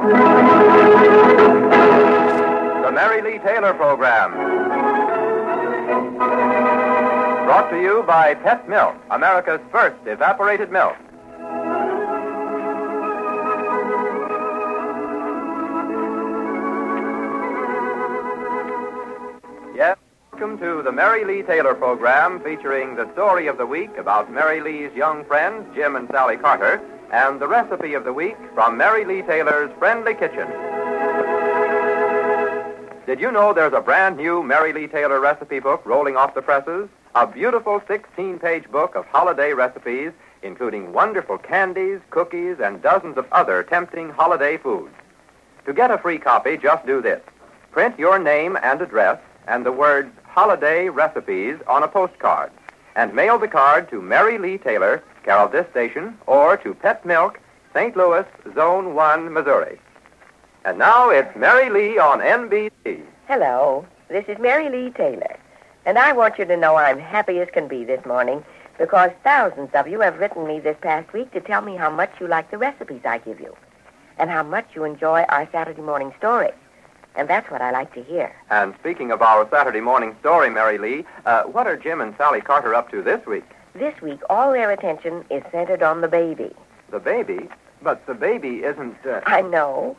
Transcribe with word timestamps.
The 0.00 0.06
Mary 2.90 3.20
Lee 3.20 3.38
Taylor 3.40 3.74
Program. 3.74 4.32
Brought 7.44 7.68
to 7.70 7.78
you 7.78 8.02
by 8.06 8.32
Pet 8.32 8.66
Milk, 8.66 8.96
America's 9.10 9.60
first 9.70 9.98
evaporated 10.06 10.72
milk. 10.72 10.96
Yes, 19.76 19.98
welcome 20.32 20.58
to 20.60 20.82
the 20.82 20.92
Mary 20.92 21.26
Lee 21.26 21.42
Taylor 21.42 21.74
program 21.74 22.40
featuring 22.42 22.96
the 22.96 23.12
story 23.12 23.48
of 23.48 23.58
the 23.58 23.66
week 23.66 23.94
about 23.98 24.32
Mary 24.32 24.62
Lee's 24.62 24.94
young 24.94 25.26
friends, 25.26 25.66
Jim 25.74 25.94
and 25.94 26.08
Sally 26.08 26.38
Carter, 26.38 26.80
and 27.12 27.40
the 27.40 27.48
recipe 27.48 27.94
of 27.94 28.04
the 28.04 28.12
week 28.12 28.36
from 28.54 28.76
Mary 28.76 29.04
Lee 29.04 29.22
Taylor's 29.22 29.70
Friendly 29.78 30.14
Kitchen. 30.14 30.46
Did 33.06 33.20
you 33.20 33.32
know 33.32 33.52
there's 33.52 33.72
a 33.72 33.80
brand 33.80 34.16
new 34.16 34.42
Mary 34.42 34.72
Lee 34.72 34.86
Taylor 34.86 35.20
recipe 35.20 35.58
book 35.58 35.82
rolling 35.84 36.16
off 36.16 36.34
the 36.34 36.42
presses? 36.42 36.88
A 37.16 37.26
beautiful 37.26 37.82
16 37.88 38.38
page 38.38 38.70
book 38.70 38.94
of 38.94 39.04
holiday 39.06 39.52
recipes, 39.52 40.12
including 40.42 40.92
wonderful 40.92 41.36
candies, 41.36 42.00
cookies, 42.10 42.60
and 42.60 42.80
dozens 42.80 43.16
of 43.16 43.26
other 43.32 43.64
tempting 43.64 44.10
holiday 44.10 44.56
foods. 44.56 44.94
To 45.66 45.72
get 45.72 45.90
a 45.90 45.98
free 45.98 46.18
copy, 46.18 46.56
just 46.56 46.86
do 46.86 47.02
this 47.02 47.20
print 47.72 47.98
your 47.98 48.18
name 48.18 48.58
and 48.62 48.80
address 48.80 49.20
and 49.46 49.66
the 49.66 49.72
words 49.72 50.12
Holiday 50.24 50.88
Recipes 50.88 51.56
on 51.66 51.82
a 51.82 51.88
postcard, 51.88 52.52
and 52.94 53.12
mail 53.14 53.38
the 53.38 53.48
card 53.48 53.90
to 53.90 54.00
Mary 54.00 54.38
Lee 54.38 54.58
Taylor, 54.58 55.02
care 55.22 55.38
of 55.38 55.52
this 55.52 55.68
station, 55.70 56.16
or 56.26 56.56
to 56.58 56.74
Pet 56.74 57.04
Milk, 57.04 57.40
St. 57.74 57.96
Louis, 57.96 58.24
Zone 58.54 58.94
1, 58.94 59.32
Missouri. 59.32 59.80
And 60.64 60.78
now 60.78 61.10
it's 61.10 61.34
Mary 61.36 61.70
Lee 61.70 61.98
on 61.98 62.20
NBC. 62.20 63.02
Hello, 63.28 63.86
this 64.08 64.24
is 64.28 64.38
Mary 64.38 64.68
Lee 64.68 64.90
Taylor, 64.90 65.38
and 65.86 65.98
I 65.98 66.12
want 66.12 66.38
you 66.38 66.44
to 66.44 66.56
know 66.56 66.76
I'm 66.76 66.98
happy 66.98 67.38
as 67.40 67.48
can 67.52 67.68
be 67.68 67.84
this 67.84 68.04
morning 68.04 68.44
because 68.78 69.10
thousands 69.22 69.70
of 69.74 69.86
you 69.88 70.00
have 70.00 70.18
written 70.18 70.46
me 70.46 70.58
this 70.58 70.76
past 70.80 71.12
week 71.12 71.30
to 71.32 71.40
tell 71.40 71.60
me 71.60 71.76
how 71.76 71.90
much 71.90 72.10
you 72.18 72.26
like 72.26 72.50
the 72.50 72.58
recipes 72.58 73.02
I 73.04 73.18
give 73.18 73.38
you 73.38 73.54
and 74.18 74.30
how 74.30 74.42
much 74.42 74.68
you 74.74 74.84
enjoy 74.84 75.22
our 75.28 75.48
Saturday 75.52 75.82
morning 75.82 76.12
story. 76.18 76.50
And 77.16 77.28
that's 77.28 77.50
what 77.50 77.60
I 77.60 77.70
like 77.72 77.92
to 77.94 78.02
hear. 78.02 78.34
And 78.50 78.74
speaking 78.80 79.10
of 79.10 79.20
our 79.20 79.48
Saturday 79.50 79.80
morning 79.80 80.16
story, 80.20 80.48
Mary 80.48 80.78
Lee, 80.78 81.04
uh, 81.26 81.42
what 81.44 81.66
are 81.66 81.76
Jim 81.76 82.00
and 82.00 82.14
Sally 82.16 82.40
Carter 82.40 82.74
up 82.74 82.90
to 82.90 83.02
this 83.02 83.24
week? 83.26 83.44
This 83.74 84.00
week, 84.02 84.20
all 84.28 84.52
their 84.52 84.70
attention 84.70 85.24
is 85.30 85.42
centered 85.52 85.82
on 85.82 86.00
the 86.00 86.08
baby. 86.08 86.54
The 86.90 86.98
baby? 86.98 87.48
But 87.82 88.04
the 88.06 88.14
baby 88.14 88.64
isn't. 88.64 88.96
Uh... 89.06 89.20
I 89.26 89.42
know. 89.42 89.96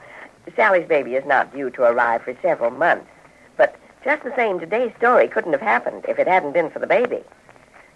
Sally's 0.55 0.87
baby 0.87 1.15
is 1.15 1.25
not 1.25 1.53
due 1.53 1.69
to 1.71 1.83
arrive 1.83 2.23
for 2.23 2.35
several 2.41 2.71
months. 2.71 3.07
But 3.57 3.75
just 4.03 4.23
the 4.23 4.35
same, 4.35 4.59
today's 4.59 4.91
story 4.97 5.27
couldn't 5.27 5.53
have 5.53 5.61
happened 5.61 6.05
if 6.07 6.19
it 6.19 6.27
hadn't 6.27 6.51
been 6.53 6.69
for 6.69 6.79
the 6.79 6.87
baby. 6.87 7.23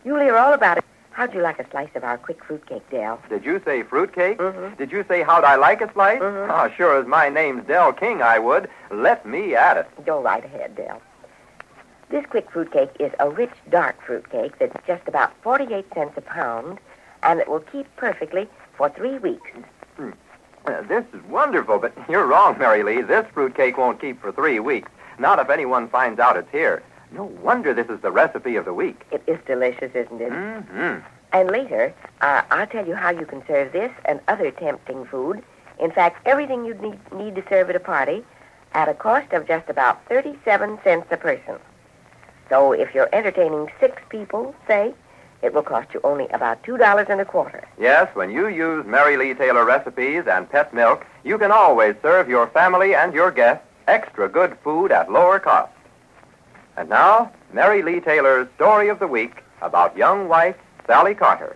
You'll 0.03 0.20
hear 0.22 0.38
all 0.38 0.53
about 0.53 0.78
it. 0.78 0.86
How'd 1.12 1.34
you 1.34 1.42
like 1.42 1.59
a 1.59 1.70
slice 1.72 1.90
of 1.96 2.03
our 2.03 2.18
quick 2.18 2.44
fruitcake, 2.44 2.90
Dell? 2.90 3.22
Did 3.30 3.46
you 3.46 3.62
say 3.64 3.84
fruitcake? 3.84 4.38
Mhm. 4.38 4.78
Did 4.78 4.92
you 4.92 5.03
say 5.08 5.23
how'd 5.23 5.46
I 5.46 5.56
like 5.56 5.81
a 5.81 5.92
slice? 5.94 6.20
Mhm. 6.20 6.50
Ah, 6.50 6.70
sure 6.76 6.98
as 7.00 7.08
my 7.08 7.30
name's 7.30 7.66
Dell 7.66 7.94
King, 7.94 8.22
I 8.22 8.38
would. 8.38 8.70
Let 8.92 9.26
me 9.26 9.56
at 9.56 9.78
it. 9.78 10.06
Go 10.06 10.22
right 10.22 10.44
ahead, 10.44 10.76
Dell. 10.76 11.02
This 12.09 12.25
quick 12.28 12.50
fruit 12.52 12.72
cake 12.72 12.92
is 13.00 13.11
a 13.20 13.30
rich, 13.30 13.53
dark 13.70 14.02
fruit 14.02 14.30
cake 14.30 14.58
that's 14.59 14.75
just 14.86 15.08
about 15.08 15.34
48 15.42 15.86
cents 15.94 16.14
a 16.17 16.22
pound, 16.22 16.80
and 17.23 17.39
it 17.39 17.50
will 17.50 17.62
keep 17.62 17.88
perfectly 17.95 18.47
for 18.78 18.89
three 18.89 19.17
weeks. 19.17 19.50
Uh, 19.97 20.81
this 20.84 21.03
is 21.14 21.22
wonderful, 21.30 21.80
but 21.80 21.94
you're 22.09 22.25
wrong, 22.25 22.58
Mary 22.58 22.84
Lee. 22.84 23.02
This 23.02 23.25
fruit 23.34 23.56
cake 23.56 23.78
won't 23.78 24.00
keep 24.00 24.22
for 24.22 24.31
three 24.31 24.59
weeks. 24.59 24.92
Not 25.17 25.39
if 25.39 25.50
anyone 25.50 25.89
finds 25.89 26.20
out 26.20 26.38
it's 26.38 26.52
here. 26.52 26.84
No 27.12 27.23
wonder 27.23 27.73
this 27.73 27.88
is 27.88 28.02
the 28.02 28.12
recipe 28.12 28.56
of 28.56 28.66
the 28.66 28.74
week. 28.74 29.03
It 29.12 29.24
is 29.28 29.40
delicious, 29.46 29.91
isn't 29.96 30.22
it? 30.22 30.31
Mm-hmm. 30.31 31.00
And 31.31 31.52
later, 31.52 31.94
uh, 32.22 32.41
I'll 32.52 32.68
tell 32.68 32.88
you 32.88 32.96
how 32.96 33.09
you 33.09 33.25
can 33.25 33.44
serve 33.47 33.72
this 33.72 33.91
and 34.06 34.19
other 34.28 34.52
tempting 34.52 35.06
food. 35.06 35.44
In 35.79 35.91
fact, 35.91 36.25
everything 36.25 36.66
you'd 36.66 36.81
need, 36.81 37.00
need 37.13 37.35
to 37.35 37.44
serve 37.50 37.69
at 37.69 37.75
a 37.75 37.79
party 37.79 38.24
at 38.74 38.90
a 38.90 38.94
cost 38.94 39.31
of 39.34 39.47
just 39.47 39.69
about 39.69 40.06
37 40.08 40.79
cents 40.84 41.08
a 41.12 41.18
person. 41.18 41.56
So 42.50 42.72
if 42.72 42.94
you're 42.94 43.09
entertaining 43.13 43.72
six 43.79 44.01
people, 44.09 44.56
say, 44.67 44.94
it 45.41 45.53
will 45.53 45.63
cost 45.63 45.94
you 45.94 46.00
only 46.03 46.28
about 46.29 46.63
$2 46.63 47.09
and 47.09 47.22
a 47.22 47.25
quarter. 47.25 47.67
Yes, 47.79 48.13
when 48.16 48.29
you 48.29 48.47
use 48.47 48.85
Mary 48.85 49.17
Lee 49.17 49.33
Taylor 49.33 49.66
recipes 49.66 50.23
and 50.28 50.50
pet 50.50 50.73
milk, 50.73 51.05
you 51.23 51.38
can 51.38 51.51
always 51.51 51.95
serve 52.01 52.29
your 52.29 52.47
family 52.47 52.95
and 52.95 53.13
your 53.13 53.31
guests 53.31 53.66
extra 53.88 54.28
good 54.28 54.57
food 54.63 54.91
at 54.91 55.11
lower 55.11 55.39
cost. 55.39 55.72
And 56.78 56.89
now, 56.89 57.31
Mary 57.53 57.81
Lee 57.84 58.00
Taylor's 58.00 58.47
story 58.55 58.89
of 58.89 59.00
the 59.00 59.07
week 59.07 59.44
about 59.61 59.95
young 59.95 60.28
wife 60.28 60.55
Sally 60.88 61.16
Carter. 61.16 61.55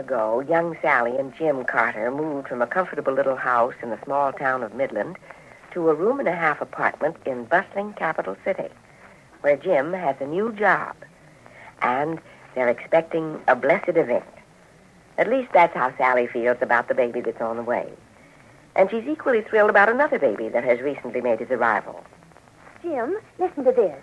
Ago, 0.00 0.40
young 0.40 0.76
Sally 0.82 1.16
and 1.16 1.32
Jim 1.36 1.64
Carter 1.64 2.10
moved 2.10 2.48
from 2.48 2.62
a 2.62 2.66
comfortable 2.66 3.12
little 3.12 3.36
house 3.36 3.74
in 3.82 3.90
the 3.90 3.98
small 4.04 4.32
town 4.32 4.64
of 4.64 4.74
Midland 4.74 5.16
to 5.72 5.88
a 5.88 5.94
room 5.94 6.18
and 6.18 6.28
a 6.28 6.34
half 6.34 6.60
apartment 6.60 7.16
in 7.24 7.44
bustling 7.44 7.92
capital 7.92 8.36
city, 8.44 8.68
where 9.42 9.56
Jim 9.56 9.92
has 9.92 10.16
a 10.18 10.26
new 10.26 10.52
job. 10.52 10.96
And 11.82 12.20
they're 12.54 12.68
expecting 12.68 13.40
a 13.46 13.54
blessed 13.54 13.96
event. 13.96 14.24
At 15.18 15.28
least 15.28 15.52
that's 15.52 15.74
how 15.74 15.96
Sally 15.96 16.26
feels 16.26 16.58
about 16.60 16.88
the 16.88 16.94
baby 16.94 17.20
that's 17.20 17.40
on 17.40 17.56
the 17.56 17.62
way. 17.62 17.92
And 18.74 18.90
she's 18.90 19.06
equally 19.06 19.42
thrilled 19.42 19.70
about 19.70 19.88
another 19.88 20.18
baby 20.18 20.48
that 20.48 20.64
has 20.64 20.80
recently 20.80 21.20
made 21.20 21.40
his 21.40 21.50
arrival. 21.50 22.02
Jim, 22.82 23.18
listen 23.38 23.64
to 23.64 23.72
this. 23.72 24.00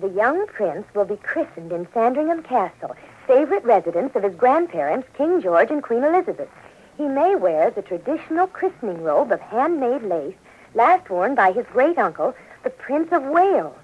The 0.00 0.08
young 0.10 0.46
prince 0.46 0.86
will 0.94 1.06
be 1.06 1.16
christened 1.16 1.72
in 1.72 1.88
Sandringham 1.92 2.44
Castle, 2.44 2.94
favorite 3.26 3.64
residence 3.64 4.14
of 4.14 4.22
his 4.22 4.34
grandparents, 4.34 5.08
King 5.16 5.42
George 5.42 5.72
and 5.72 5.82
Queen 5.82 6.04
Elizabeth. 6.04 6.48
He 6.96 7.08
may 7.08 7.34
wear 7.34 7.70
the 7.70 7.82
traditional 7.82 8.46
christening 8.46 9.02
robe 9.02 9.32
of 9.32 9.40
handmade 9.40 10.04
lace, 10.04 10.36
last 10.74 11.10
worn 11.10 11.34
by 11.34 11.50
his 11.50 11.66
great 11.72 11.98
uncle, 11.98 12.32
the 12.62 12.70
Prince 12.70 13.08
of 13.10 13.24
Wales. 13.24 13.74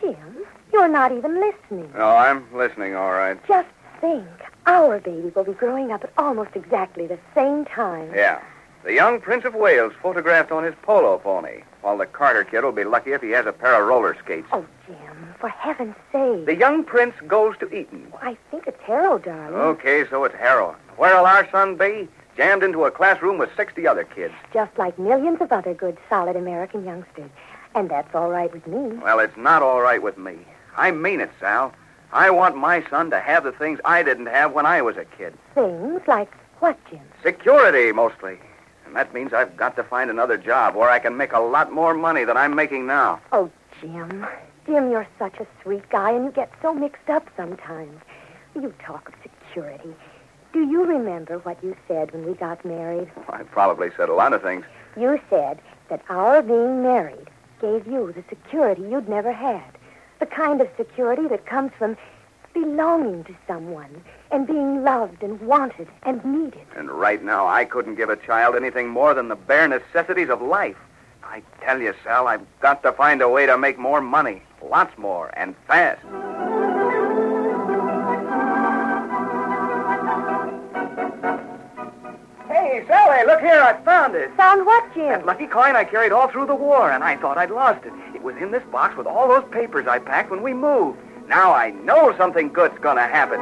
Jim, 0.00 0.46
you're 0.72 0.88
not 0.88 1.10
even 1.10 1.40
listening. 1.40 1.90
No, 1.96 2.10
I'm 2.10 2.46
listening, 2.54 2.94
all 2.94 3.12
right. 3.12 3.36
Just 3.48 3.68
think, 4.00 4.28
our 4.66 5.00
baby 5.00 5.32
will 5.34 5.44
be 5.44 5.52
growing 5.52 5.90
up 5.90 6.04
at 6.04 6.12
almost 6.16 6.50
exactly 6.54 7.08
the 7.08 7.18
same 7.34 7.64
time. 7.64 8.12
Yeah. 8.14 8.40
The 8.84 8.94
young 8.94 9.20
Prince 9.20 9.44
of 9.46 9.54
Wales 9.54 9.94
photographed 10.00 10.52
on 10.52 10.62
his 10.62 10.74
polo 10.82 11.18
pony, 11.18 11.62
while 11.84 11.98
the 11.98 12.06
Carter 12.06 12.44
kid 12.44 12.64
will 12.64 12.72
be 12.72 12.82
lucky 12.82 13.12
if 13.12 13.20
he 13.20 13.30
has 13.32 13.44
a 13.44 13.52
pair 13.52 13.80
of 13.80 13.86
roller 13.86 14.16
skates. 14.24 14.48
Oh, 14.52 14.64
Jim, 14.86 15.34
for 15.38 15.50
heaven's 15.50 15.94
sake. 16.10 16.46
The 16.46 16.56
young 16.56 16.82
prince 16.82 17.14
goes 17.26 17.58
to 17.58 17.66
Eton. 17.66 18.10
I 18.22 18.38
think 18.50 18.66
it's 18.66 18.80
Harrow, 18.80 19.18
darling. 19.18 19.54
Okay, 19.54 20.04
so 20.08 20.24
it's 20.24 20.34
Harrow. 20.34 20.74
Where'll 20.96 21.26
our 21.26 21.48
son 21.50 21.76
be? 21.76 22.08
Jammed 22.38 22.62
into 22.62 22.86
a 22.86 22.90
classroom 22.90 23.36
with 23.36 23.50
60 23.54 23.86
other 23.86 24.04
kids. 24.04 24.32
Just 24.54 24.76
like 24.78 24.98
millions 24.98 25.42
of 25.42 25.52
other 25.52 25.74
good, 25.74 25.98
solid 26.08 26.36
American 26.36 26.86
youngsters. 26.86 27.30
And 27.74 27.90
that's 27.90 28.14
all 28.14 28.30
right 28.30 28.50
with 28.50 28.66
me. 28.66 28.96
Well, 29.02 29.18
it's 29.18 29.36
not 29.36 29.62
all 29.62 29.82
right 29.82 30.02
with 30.02 30.16
me. 30.16 30.38
I 30.78 30.90
mean 30.90 31.20
it, 31.20 31.30
Sal. 31.38 31.74
I 32.12 32.30
want 32.30 32.56
my 32.56 32.82
son 32.88 33.10
to 33.10 33.20
have 33.20 33.44
the 33.44 33.52
things 33.52 33.78
I 33.84 34.02
didn't 34.02 34.26
have 34.26 34.52
when 34.52 34.64
I 34.64 34.80
was 34.80 34.96
a 34.96 35.04
kid. 35.04 35.34
Things 35.54 36.00
like 36.06 36.32
what, 36.60 36.78
Jim? 36.88 37.00
Security, 37.22 37.92
mostly. 37.92 38.38
That 38.94 39.12
means 39.12 39.32
I've 39.32 39.56
got 39.56 39.74
to 39.76 39.84
find 39.84 40.08
another 40.08 40.38
job 40.38 40.76
where 40.76 40.88
I 40.88 41.00
can 41.00 41.16
make 41.16 41.32
a 41.32 41.40
lot 41.40 41.72
more 41.72 41.94
money 41.94 42.24
than 42.24 42.36
I'm 42.36 42.54
making 42.54 42.86
now. 42.86 43.20
Oh, 43.32 43.50
Jim. 43.80 44.24
Jim, 44.66 44.90
you're 44.90 45.06
such 45.18 45.34
a 45.40 45.46
sweet 45.62 45.88
guy, 45.90 46.12
and 46.12 46.24
you 46.24 46.30
get 46.30 46.50
so 46.62 46.72
mixed 46.72 47.10
up 47.10 47.28
sometimes. 47.36 48.00
You 48.54 48.72
talk 48.80 49.08
of 49.08 49.14
security. 49.22 49.94
Do 50.52 50.60
you 50.60 50.84
remember 50.84 51.38
what 51.38 51.62
you 51.62 51.76
said 51.88 52.12
when 52.12 52.24
we 52.24 52.34
got 52.34 52.64
married? 52.64 53.10
I 53.28 53.42
probably 53.42 53.90
said 53.96 54.08
a 54.08 54.14
lot 54.14 54.32
of 54.32 54.42
things. 54.42 54.64
You 54.96 55.20
said 55.28 55.60
that 55.90 56.02
our 56.08 56.40
being 56.40 56.82
married 56.82 57.28
gave 57.60 57.86
you 57.86 58.12
the 58.12 58.22
security 58.28 58.82
you'd 58.82 59.08
never 59.08 59.32
had. 59.32 59.64
The 60.20 60.26
kind 60.26 60.60
of 60.60 60.68
security 60.76 61.26
that 61.28 61.46
comes 61.46 61.72
from 61.76 61.96
belonging 62.54 63.24
to 63.24 63.34
someone 63.46 64.02
and 64.30 64.46
being 64.46 64.82
loved 64.84 65.22
and 65.22 65.40
wanted 65.40 65.88
and 66.04 66.24
needed. 66.24 66.64
And 66.76 66.90
right 66.90 67.22
now, 67.22 67.46
I 67.46 67.64
couldn't 67.64 67.96
give 67.96 68.08
a 68.08 68.16
child 68.16 68.54
anything 68.54 68.88
more 68.88 69.12
than 69.12 69.28
the 69.28 69.36
bare 69.36 69.68
necessities 69.68 70.30
of 70.30 70.40
life. 70.40 70.76
I 71.22 71.42
tell 71.60 71.80
you, 71.80 71.92
Sal, 72.04 72.28
I've 72.28 72.46
got 72.60 72.82
to 72.84 72.92
find 72.92 73.20
a 73.20 73.28
way 73.28 73.44
to 73.46 73.58
make 73.58 73.78
more 73.78 74.00
money. 74.00 74.42
Lots 74.62 74.96
more, 74.96 75.30
and 75.36 75.54
fast. 75.66 76.00
Hey, 82.46 82.84
Sally, 82.86 83.26
look 83.26 83.40
here, 83.40 83.60
I 83.60 83.80
found 83.84 84.14
it. 84.14 84.34
Found 84.36 84.64
what, 84.64 84.94
Jim? 84.94 85.08
That 85.08 85.26
lucky 85.26 85.46
coin 85.46 85.76
I 85.76 85.84
carried 85.84 86.12
all 86.12 86.28
through 86.28 86.46
the 86.46 86.54
war, 86.54 86.90
and 86.92 87.02
I 87.02 87.16
thought 87.16 87.36
I'd 87.36 87.50
lost 87.50 87.84
it. 87.84 87.92
It 88.14 88.22
was 88.22 88.36
in 88.36 88.52
this 88.52 88.62
box 88.70 88.96
with 88.96 89.06
all 89.06 89.28
those 89.28 89.44
papers 89.50 89.86
I 89.86 89.98
packed 89.98 90.30
when 90.30 90.42
we 90.42 90.54
moved. 90.54 90.98
Now 91.28 91.52
I 91.52 91.70
know 91.70 92.16
something 92.16 92.52
good's 92.52 92.78
gonna 92.78 93.06
happen. 93.06 93.40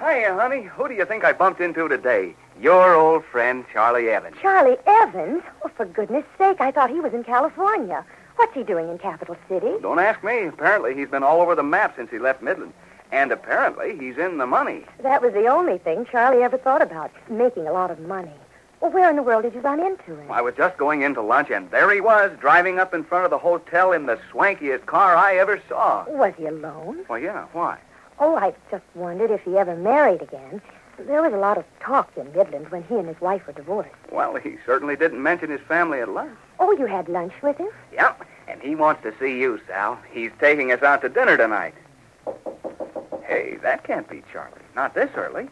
Hiya, 0.00 0.34
honey. 0.34 0.62
Who 0.62 0.88
do 0.88 0.94
you 0.94 1.04
think 1.04 1.24
I 1.24 1.32
bumped 1.32 1.60
into 1.60 1.88
today? 1.88 2.34
Your 2.60 2.94
old 2.94 3.24
friend, 3.24 3.64
Charlie 3.72 4.10
Evans. 4.10 4.36
Charlie 4.40 4.76
Evans? 4.86 5.42
Oh, 5.64 5.70
for 5.76 5.86
goodness 5.86 6.24
sake, 6.38 6.60
I 6.60 6.70
thought 6.70 6.90
he 6.90 7.00
was 7.00 7.14
in 7.14 7.24
California. 7.24 8.04
What's 8.36 8.54
he 8.54 8.62
doing 8.64 8.88
in 8.88 8.98
Capital 8.98 9.36
City? 9.48 9.72
Don't 9.80 9.98
ask 9.98 10.22
me. 10.22 10.46
Apparently, 10.46 10.94
he's 10.94 11.08
been 11.08 11.22
all 11.22 11.40
over 11.40 11.54
the 11.54 11.62
map 11.62 11.96
since 11.96 12.10
he 12.10 12.18
left 12.18 12.42
Midland. 12.42 12.72
And 13.12 13.30
apparently, 13.32 13.96
he's 13.96 14.18
in 14.18 14.38
the 14.38 14.46
money. 14.46 14.84
That 15.02 15.22
was 15.22 15.32
the 15.32 15.46
only 15.46 15.78
thing 15.78 16.06
Charlie 16.10 16.42
ever 16.42 16.58
thought 16.58 16.82
about, 16.82 17.10
making 17.30 17.66
a 17.66 17.72
lot 17.72 17.90
of 17.90 18.00
money. 18.00 18.32
Well, 18.84 18.92
where 18.92 19.08
in 19.08 19.16
the 19.16 19.22
world 19.22 19.44
did 19.44 19.54
you 19.54 19.60
run 19.62 19.80
into 19.80 20.14
him? 20.14 20.30
I 20.30 20.42
was 20.42 20.54
just 20.56 20.76
going 20.76 21.00
in 21.00 21.14
to 21.14 21.22
lunch, 21.22 21.48
and 21.48 21.70
there 21.70 21.90
he 21.90 22.02
was, 22.02 22.30
driving 22.38 22.78
up 22.78 22.92
in 22.92 23.02
front 23.02 23.24
of 23.24 23.30
the 23.30 23.38
hotel 23.38 23.92
in 23.92 24.04
the 24.04 24.18
swankiest 24.30 24.84
car 24.84 25.16
I 25.16 25.38
ever 25.38 25.58
saw. 25.70 26.04
Was 26.06 26.34
he 26.36 26.44
alone? 26.44 27.06
Well, 27.08 27.18
yeah, 27.18 27.46
why? 27.54 27.78
Oh, 28.18 28.36
I 28.36 28.52
just 28.70 28.84
wondered 28.94 29.30
if 29.30 29.40
he 29.40 29.56
ever 29.56 29.74
married 29.74 30.20
again. 30.20 30.60
There 30.98 31.22
was 31.22 31.32
a 31.32 31.38
lot 31.38 31.56
of 31.56 31.64
talk 31.80 32.10
in 32.18 32.30
Midland 32.34 32.70
when 32.70 32.82
he 32.82 32.96
and 32.96 33.08
his 33.08 33.18
wife 33.22 33.46
were 33.46 33.54
divorced. 33.54 33.88
Well, 34.12 34.36
he 34.36 34.58
certainly 34.66 34.96
didn't 34.96 35.22
mention 35.22 35.48
his 35.48 35.62
family 35.62 36.00
at 36.00 36.10
lunch. 36.10 36.36
Oh, 36.60 36.72
you 36.72 36.84
had 36.84 37.08
lunch 37.08 37.32
with 37.42 37.56
him? 37.56 37.70
Yep, 37.94 38.26
and 38.48 38.60
he 38.60 38.74
wants 38.74 39.02
to 39.04 39.14
see 39.18 39.40
you, 39.40 39.62
Sal. 39.66 39.98
He's 40.12 40.30
taking 40.38 40.72
us 40.72 40.82
out 40.82 41.00
to 41.00 41.08
dinner 41.08 41.38
tonight. 41.38 41.72
Hey, 43.22 43.56
that 43.62 43.84
can't 43.84 44.06
be 44.10 44.22
Charlie. 44.30 44.60
Not 44.76 44.92
this 44.92 45.08
early. 45.16 45.48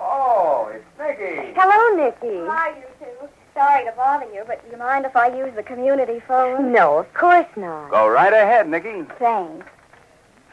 Oh, 0.00 0.70
it's 0.72 0.84
Nicky. 0.98 1.47
Hello, 1.60 1.96
Nicky. 1.96 2.46
Hi, 2.46 2.68
you 2.68 2.84
two. 3.00 3.28
Sorry 3.52 3.84
to 3.84 3.90
bother 3.96 4.32
you, 4.32 4.44
but 4.46 4.64
do 4.64 4.70
you 4.70 4.78
mind 4.78 5.04
if 5.04 5.16
I 5.16 5.26
use 5.36 5.52
the 5.56 5.64
community 5.64 6.20
phone? 6.20 6.70
No, 6.70 6.98
of 6.98 7.12
course 7.14 7.48
not. 7.56 7.90
Go 7.90 8.08
right 8.08 8.32
ahead, 8.32 8.68
Nicky. 8.68 9.02
Thanks. 9.18 9.66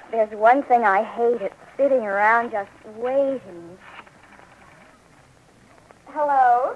There's 0.09 0.31
one 0.31 0.63
thing 0.63 0.83
I 0.83 1.03
hate. 1.03 1.43
It's 1.43 1.53
sitting 1.77 1.99
around 1.99 2.49
just 2.49 2.71
waiting. 2.97 3.77
Hello? 6.07 6.75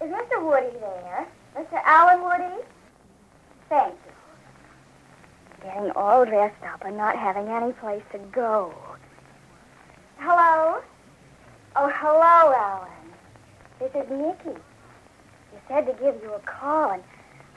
Is 0.00 0.08
Mr. 0.08 0.42
Woody 0.42 0.74
there? 0.80 1.28
Mr. 1.54 1.78
Alan 1.84 2.22
Woody? 2.22 2.64
Thank 3.68 3.92
you. 3.92 5.62
Getting 5.62 5.90
all 5.90 6.24
dressed 6.24 6.62
up 6.72 6.86
and 6.86 6.96
not 6.96 7.18
having 7.18 7.48
any 7.48 7.72
place 7.74 8.02
to 8.12 8.18
go. 8.32 8.72
Hello? 10.16 10.80
Oh, 11.76 11.92
hello, 11.94 12.54
Alan. 12.56 12.97
This 13.78 13.90
is 13.94 14.10
Nicky. 14.10 14.58
You 15.52 15.58
said 15.68 15.86
to 15.86 15.92
give 15.92 16.20
you 16.22 16.32
a 16.34 16.40
call, 16.40 16.90
and 16.90 17.02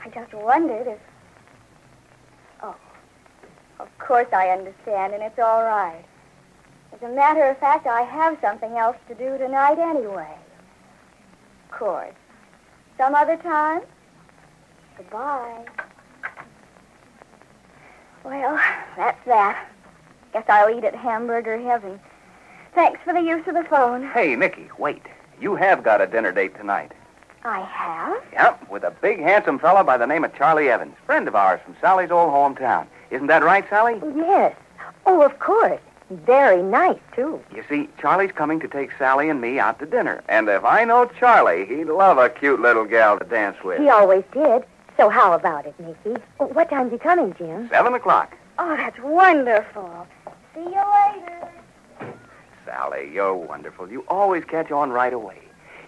I 0.04 0.08
just 0.08 0.32
wondered 0.32 0.86
if. 0.86 0.98
Oh, 2.62 2.76
of 3.80 3.88
course 3.98 4.28
I 4.32 4.50
understand, 4.50 5.14
and 5.14 5.22
it's 5.22 5.38
all 5.38 5.64
right. 5.64 6.04
As 6.92 7.02
a 7.02 7.08
matter 7.08 7.44
of 7.44 7.58
fact, 7.58 7.86
I 7.86 8.02
have 8.02 8.38
something 8.40 8.76
else 8.76 8.96
to 9.08 9.14
do 9.14 9.36
tonight 9.38 9.78
anyway. 9.78 10.36
Of 11.64 11.78
course. 11.78 12.14
Some 12.98 13.14
other 13.14 13.36
time? 13.38 13.82
Goodbye. 14.96 15.64
Well, 18.24 18.60
that's 18.96 19.24
that. 19.26 19.68
Guess 20.32 20.44
I'll 20.48 20.70
eat 20.70 20.84
at 20.84 20.94
Hamburger 20.94 21.58
Heaven. 21.58 21.98
Thanks 22.74 23.00
for 23.04 23.12
the 23.12 23.20
use 23.20 23.46
of 23.48 23.54
the 23.54 23.64
phone. 23.64 24.08
Hey, 24.10 24.36
Nicky, 24.36 24.68
wait. 24.78 25.02
You 25.42 25.56
have 25.56 25.82
got 25.82 26.00
a 26.00 26.06
dinner 26.06 26.30
date 26.30 26.56
tonight. 26.56 26.92
I 27.44 27.58
have? 27.62 28.22
Yep, 28.32 28.70
with 28.70 28.84
a 28.84 28.92
big, 28.92 29.18
handsome 29.18 29.58
fellow 29.58 29.82
by 29.82 29.96
the 29.98 30.06
name 30.06 30.22
of 30.22 30.32
Charlie 30.36 30.68
Evans, 30.68 30.94
friend 31.04 31.26
of 31.26 31.34
ours 31.34 31.60
from 31.64 31.74
Sally's 31.80 32.12
old 32.12 32.30
hometown. 32.30 32.86
Isn't 33.10 33.26
that 33.26 33.42
right, 33.42 33.68
Sally? 33.68 34.00
Yes. 34.14 34.54
Oh, 35.04 35.22
of 35.22 35.36
course. 35.40 35.80
Very 36.10 36.62
nice, 36.62 37.00
too. 37.16 37.40
You 37.52 37.64
see, 37.68 37.88
Charlie's 38.00 38.30
coming 38.30 38.60
to 38.60 38.68
take 38.68 38.90
Sally 38.96 39.28
and 39.28 39.40
me 39.40 39.58
out 39.58 39.80
to 39.80 39.86
dinner. 39.86 40.22
And 40.28 40.48
if 40.48 40.64
I 40.64 40.84
know 40.84 41.06
Charlie, 41.18 41.66
he'd 41.66 41.86
love 41.86 42.18
a 42.18 42.28
cute 42.30 42.60
little 42.60 42.84
gal 42.84 43.18
to 43.18 43.24
dance 43.24 43.56
with. 43.64 43.80
He 43.80 43.88
always 43.88 44.22
did. 44.32 44.62
So 44.96 45.08
how 45.08 45.32
about 45.32 45.66
it, 45.66 45.74
Nicky? 45.80 46.22
Oh, 46.38 46.46
What 46.46 46.70
time's 46.70 46.92
he 46.92 46.98
coming, 46.98 47.34
Jim? 47.36 47.68
Seven 47.70 47.94
o'clock. 47.94 48.36
Oh, 48.60 48.76
that's 48.76 49.00
wonderful. 49.00 50.06
See 50.54 50.60
you 50.60 50.66
later. 50.68 51.41
Sally, 52.72 53.10
you're 53.12 53.34
wonderful. 53.34 53.90
You 53.90 54.02
always 54.08 54.44
catch 54.44 54.70
on 54.70 54.90
right 54.90 55.12
away. 55.12 55.36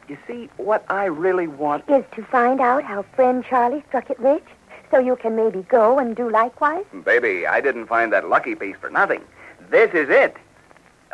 You 0.07 0.19
see, 0.27 0.51
what 0.59 0.85
I 0.91 1.07
really 1.07 1.47
want. 1.47 1.89
Is 1.89 2.05
to 2.15 2.23
find 2.25 2.61
out 2.61 2.85
how 2.85 3.07
friend 3.17 3.43
Charlie 3.43 3.83
struck 3.89 4.11
it 4.11 4.21
rich, 4.21 4.45
so 4.91 4.99
you 4.99 5.17
can 5.17 5.35
maybe 5.35 5.63
go 5.63 5.99
and 5.99 6.15
do 6.15 6.29
likewise? 6.29 6.85
Baby, 7.05 7.47
I 7.47 7.63
didn't 7.63 7.87
find 7.87 8.13
that 8.13 8.29
lucky 8.29 8.55
piece 8.55 8.77
for 8.79 8.91
nothing. 8.91 9.23
This 9.71 9.95
is 9.95 10.11
it. 10.11 10.37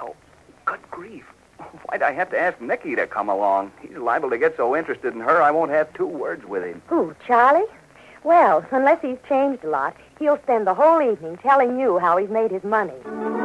Oh, 0.01 0.17
good 0.65 0.81
grief. 0.91 1.25
Why'd 1.85 2.03
I 2.03 2.11
have 2.13 2.31
to 2.31 2.39
ask 2.39 2.61
Nicky 2.61 2.97
to 2.97 3.07
come 3.07 3.29
along? 3.29 3.71
He's 3.81 3.97
liable 3.97 4.31
to 4.31 4.39
get 4.39 4.57
so 4.57 4.75
interested 4.75 5.15
in 5.15 5.21
her, 5.21 5.41
I 5.41 5.53
won't 5.53 5.71
have 5.71 5.95
two 5.95 6.07
words 6.07 6.45
with 6.45 6.65
him. 6.65 6.83
Who, 6.89 7.15
Charlie? 7.25 7.69
Well, 8.25 8.67
unless 8.73 9.01
he's 9.03 9.19
changed 9.29 9.63
a 9.63 9.71
lot, 9.71 9.97
he'll 10.19 10.39
spend 10.43 10.67
the 10.67 10.75
whole 10.75 11.01
evening 11.01 11.37
telling 11.37 11.79
you 11.79 11.99
how 11.99 12.17
he's 12.17 12.29
made 12.29 12.51
his 12.51 12.65
money. 12.65 13.40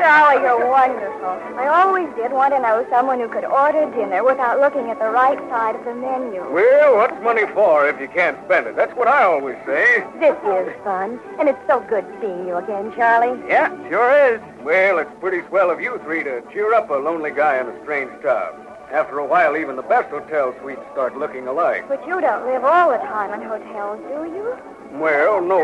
Charlie, 0.00 0.42
you're 0.42 0.66
wonderful. 0.68 1.38
I 1.56 1.68
always 1.70 2.08
did 2.16 2.32
want 2.32 2.52
to 2.54 2.60
know 2.60 2.84
someone 2.90 3.20
who 3.20 3.28
could 3.28 3.44
order 3.44 3.88
dinner 3.94 4.24
without 4.24 4.58
looking 4.58 4.90
at 4.90 4.98
the 4.98 5.10
right 5.10 5.38
side 5.48 5.76
of 5.76 5.84
the 5.84 5.94
menu. 5.94 6.42
Well, 6.52 6.96
what's 6.96 7.22
money 7.22 7.46
for 7.54 7.86
if 7.88 8.00
you 8.00 8.08
can't 8.08 8.36
spend 8.46 8.66
it? 8.66 8.74
That's 8.74 8.96
what 8.96 9.06
I 9.06 9.22
always 9.22 9.58
say. 9.64 10.02
This 10.18 10.36
is 10.44 10.74
fun, 10.82 11.20
and 11.38 11.48
it's 11.48 11.64
so 11.68 11.78
good 11.88 12.04
seeing 12.20 12.48
you 12.48 12.56
again, 12.56 12.92
Charlie. 12.96 13.40
Yeah, 13.46 13.68
sure 13.88 14.34
is. 14.34 14.40
Well, 14.64 14.98
it's 14.98 15.12
pretty 15.20 15.46
swell 15.48 15.70
of 15.70 15.80
you 15.80 16.00
three 16.02 16.24
to 16.24 16.42
cheer 16.52 16.74
up 16.74 16.90
a 16.90 16.94
lonely 16.94 17.30
guy 17.30 17.60
in 17.60 17.68
a 17.68 17.82
strange 17.82 18.10
town. 18.22 18.66
After 18.90 19.18
a 19.18 19.26
while, 19.26 19.56
even 19.56 19.76
the 19.76 19.82
best 19.82 20.10
hotel 20.10 20.52
suites 20.60 20.82
start 20.90 21.16
looking 21.16 21.46
alike. 21.46 21.86
But 21.88 22.04
you 22.08 22.20
don't 22.20 22.44
live 22.44 22.64
all 22.64 22.90
the 22.90 22.98
time 22.98 23.32
in 23.40 23.46
hotels, 23.46 24.00
do 24.08 24.24
you? 24.34 24.58
Well, 24.92 25.40
no. 25.40 25.60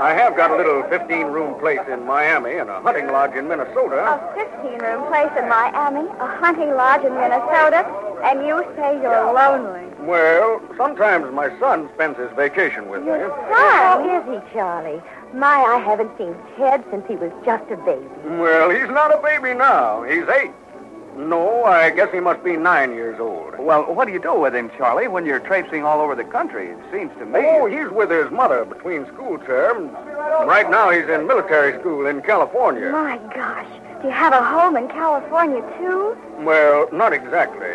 I 0.00 0.14
have 0.14 0.36
got 0.36 0.50
a 0.50 0.56
little 0.56 0.82
15 0.88 1.26
room 1.26 1.58
place 1.60 1.80
in 1.90 2.04
Miami 2.06 2.54
and 2.54 2.70
a 2.70 2.80
hunting 2.80 3.06
lodge 3.08 3.34
in 3.34 3.46
Minnesota. 3.46 4.00
A 4.02 4.34
15 4.34 4.80
room 4.80 5.06
place 5.08 5.30
in 5.38 5.48
Miami, 5.48 6.08
a 6.18 6.26
hunting 6.40 6.74
lodge 6.74 7.04
in 7.04 7.14
Minnesota, 7.14 7.86
and 8.24 8.46
you 8.46 8.64
say 8.76 9.00
you're 9.00 9.32
lonely. 9.32 9.86
Well, 10.00 10.60
sometimes 10.76 11.32
my 11.32 11.56
son 11.60 11.88
spends 11.94 12.18
his 12.18 12.30
vacation 12.32 12.88
with 12.88 13.02
me. 13.02 13.10
Son? 13.10 13.30
How 13.52 14.00
is 14.02 14.24
he, 14.26 14.52
Charlie? 14.52 15.00
My, 15.34 15.62
I 15.62 15.78
haven't 15.78 16.10
seen 16.18 16.34
Ted 16.56 16.84
since 16.90 17.06
he 17.06 17.16
was 17.16 17.32
just 17.44 17.70
a 17.70 17.76
baby. 17.76 18.04
Well, 18.24 18.70
he's 18.70 18.88
not 18.88 19.14
a 19.14 19.22
baby 19.22 19.54
now. 19.54 20.02
He's 20.02 20.28
eight. 20.28 20.50
No, 21.16 21.64
I 21.64 21.90
guess 21.90 22.08
he 22.12 22.20
must 22.20 22.42
be 22.42 22.56
nine 22.56 22.94
years 22.94 23.20
old. 23.20 23.58
Well, 23.58 23.82
what 23.94 24.06
do 24.06 24.12
you 24.12 24.20
do 24.20 24.34
with 24.34 24.54
him, 24.54 24.70
Charlie, 24.78 25.08
when 25.08 25.26
you're 25.26 25.40
traipsing 25.40 25.84
all 25.84 26.00
over 26.00 26.14
the 26.14 26.24
country? 26.24 26.70
It 26.70 26.78
seems 26.90 27.12
to 27.18 27.26
me. 27.26 27.40
Oh, 27.42 27.66
he's 27.66 27.90
with 27.90 28.10
his 28.10 28.30
mother 28.30 28.64
between 28.64 29.06
school 29.06 29.38
terms. 29.38 29.92
Right 30.46 30.68
now, 30.70 30.90
he's 30.90 31.08
in 31.08 31.26
military 31.26 31.78
school 31.80 32.06
in 32.06 32.22
California. 32.22 32.90
My 32.90 33.18
gosh. 33.34 33.68
Do 34.00 34.08
you 34.08 34.14
have 34.14 34.32
a 34.32 34.42
home 34.42 34.76
in 34.76 34.88
California, 34.88 35.60
too? 35.78 36.16
Well, 36.38 36.88
not 36.92 37.12
exactly. 37.12 37.70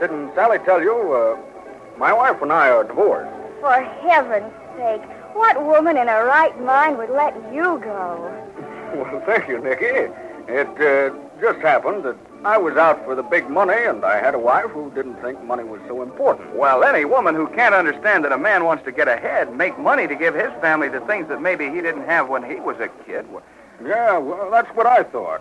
Didn't 0.00 0.34
Sally 0.34 0.58
tell 0.64 0.80
you? 0.80 1.12
Uh, 1.12 1.36
my 1.98 2.12
wife 2.12 2.40
and 2.40 2.52
I 2.52 2.70
are 2.70 2.84
divorced. 2.84 3.30
For 3.60 3.82
heaven's 4.08 4.52
sake, 4.76 5.02
what 5.34 5.62
woman 5.64 5.96
in 5.96 6.06
her 6.08 6.24
right 6.24 6.58
mind 6.62 6.98
would 6.98 7.10
let 7.10 7.34
you 7.52 7.80
go? 7.82 8.40
Well, 8.94 9.20
thank 9.26 9.48
you, 9.48 9.58
Nicky. 9.58 9.86
It 10.46 10.68
uh, 10.78 11.12
just 11.40 11.58
happened 11.58 12.04
that 12.04 12.16
I 12.44 12.58
was 12.58 12.76
out 12.76 13.02
for 13.06 13.14
the 13.14 13.22
big 13.22 13.48
money, 13.48 13.84
and 13.86 14.04
I 14.04 14.18
had 14.20 14.34
a 14.34 14.38
wife 14.38 14.70
who 14.70 14.90
didn't 14.94 15.16
think 15.22 15.42
money 15.42 15.64
was 15.64 15.80
so 15.88 16.02
important. 16.02 16.54
Well, 16.54 16.84
any 16.84 17.06
woman 17.06 17.34
who 17.34 17.46
can't 17.48 17.74
understand 17.74 18.22
that 18.24 18.32
a 18.32 18.38
man 18.38 18.64
wants 18.64 18.84
to 18.84 18.92
get 18.92 19.08
ahead, 19.08 19.56
make 19.56 19.78
money 19.78 20.06
to 20.06 20.14
give 20.14 20.34
his 20.34 20.52
family 20.60 20.90
the 20.90 21.00
things 21.00 21.26
that 21.28 21.40
maybe 21.40 21.70
he 21.70 21.80
didn't 21.80 22.04
have 22.04 22.28
when 22.28 22.42
he 22.44 22.56
was 22.56 22.76
a 22.80 22.88
kid. 23.06 23.30
well, 23.32 23.42
Yeah, 23.82 24.18
well, 24.18 24.50
that's 24.50 24.68
what 24.76 24.86
I 24.86 25.04
thought. 25.04 25.40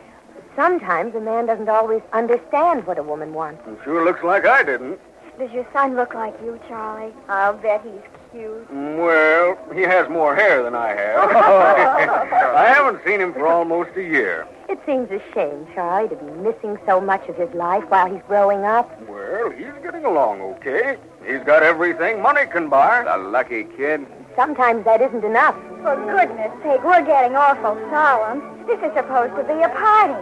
Sometimes 0.55 1.13
a 1.15 1.19
man 1.19 1.45
doesn't 1.45 1.67
always 1.67 2.01
understand 2.13 2.88
what 2.88 2.98
a 2.98 3.03
woman 3.03 3.33
wants. 3.33 3.62
It 3.67 3.79
sure 3.83 4.05
looks 4.05 4.24
like 4.24 4.45
I 4.45 4.63
didn't. 4.63 4.98
Does 5.38 5.51
your 5.51 5.67
son 5.74 5.95
look 5.95 6.13
like 6.13 6.39
you, 6.41 6.57
Charlie? 6.69 7.12
I'll 7.27 7.53
bet 7.57 7.81
he's 7.83 8.01
cute. 8.34 8.68
Well, 8.72 9.58
he 9.74 9.82
has 9.82 10.10
more 10.10 10.36
hair 10.36 10.63
than 10.63 10.75
I 10.75 10.90
have. 10.90 11.30
I 11.30 12.66
haven't 12.68 13.02
seen 13.06 13.22
him 13.22 13.34
for 13.34 13.48
almost 13.48 13.92
a 13.96 14.02
year. 14.02 14.48
It 14.70 14.80
seems 14.86 15.12
a 15.12 15.22
shame, 15.34 15.68
Charlie, 15.74 16.10
to 16.10 16.16
be 16.16 16.32
missing 16.32 16.78
so 16.86 17.00
much 17.00 17.28
of 17.30 17.36
his 17.36 17.54
life 17.54 17.84
while 17.90 18.12
he's 18.12 18.24
growing 18.28 18.66
up. 18.66 18.90
Well, 19.08 19.52
he's 19.52 19.74
getting 19.84 20.04
along 20.04 20.42
okay. 20.42 20.98
He's 21.25 21.44
got 21.44 21.63
everything 21.63 22.22
money 22.22 22.46
can 22.48 22.70
buy. 22.70 23.04
The 23.04 23.18
lucky 23.18 23.66
kid. 23.78 24.06
Sometimes 24.36 24.84
that 24.86 25.02
isn't 25.02 25.24
enough. 25.24 25.56
For 25.84 25.96
goodness 25.96 26.52
sake, 26.63 26.84
we're 26.84 27.06
getting 27.06 27.36
awful 27.36 27.78
solemn. 27.92 28.66
This 28.66 28.80
is 28.80 28.92
supposed 28.96 29.36
to 29.36 29.44
be 29.44 29.62
a 29.62 29.70
party. 29.70 30.18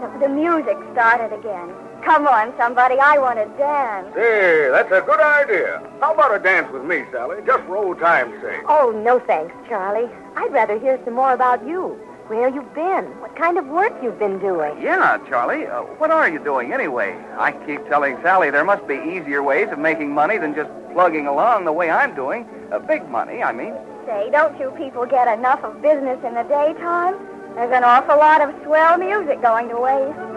The, 0.00 0.26
the 0.26 0.28
music 0.28 0.76
started 0.92 1.32
again. 1.38 1.70
Come 2.04 2.26
on, 2.26 2.52
somebody. 2.58 2.98
I 2.98 3.18
want 3.18 3.38
to 3.38 3.46
dance. 3.56 4.12
Hey, 4.14 4.68
that's 4.70 4.90
a 4.90 5.00
good 5.00 5.20
idea. 5.20 5.82
How 6.00 6.12
about 6.14 6.34
a 6.34 6.38
dance 6.38 6.70
with 6.72 6.84
me, 6.84 7.04
Sally? 7.12 7.40
Just 7.46 7.64
for 7.64 7.76
old 7.76 7.98
time's 8.00 8.34
sake. 8.42 8.60
Oh, 8.66 8.90
no 9.04 9.20
thanks, 9.20 9.54
Charlie. 9.68 10.10
I'd 10.36 10.52
rather 10.52 10.78
hear 10.78 10.98
some 11.04 11.14
more 11.14 11.32
about 11.32 11.66
you. 11.66 11.98
Where 12.26 12.48
you've 12.48 12.74
been, 12.74 13.04
what 13.20 13.36
kind 13.36 13.58
of 13.58 13.66
work 13.66 13.92
you've 14.02 14.18
been 14.18 14.38
doing. 14.38 14.80
Yeah, 14.80 15.18
Charlie. 15.28 15.66
Uh, 15.66 15.82
what 15.98 16.10
are 16.10 16.28
you 16.30 16.38
doing 16.38 16.72
anyway? 16.72 17.16
I 17.36 17.52
keep 17.66 17.86
telling 17.88 18.16
Sally 18.22 18.50
there 18.50 18.64
must 18.64 18.86
be 18.86 18.94
easier 18.94 19.42
ways 19.42 19.68
of 19.70 19.78
making 19.78 20.12
money 20.12 20.38
than 20.38 20.54
just 20.54 20.70
plugging 20.92 21.26
along 21.26 21.66
the 21.66 21.72
way 21.72 21.90
I'm 21.90 22.14
doing. 22.14 22.48
Uh, 22.72 22.78
big 22.78 23.08
money, 23.08 23.42
I 23.42 23.52
mean. 23.52 23.74
Say, 24.06 24.30
don't 24.30 24.58
you 24.58 24.70
people 24.78 25.04
get 25.04 25.28
enough 25.28 25.62
of 25.62 25.80
business 25.82 26.18
in 26.24 26.34
the 26.34 26.44
daytime? 26.44 27.14
There's 27.54 27.72
an 27.72 27.84
awful 27.84 28.16
lot 28.16 28.40
of 28.40 28.54
swell 28.64 28.98
music 28.98 29.42
going 29.42 29.68
to 29.68 29.78
waste. 29.78 30.31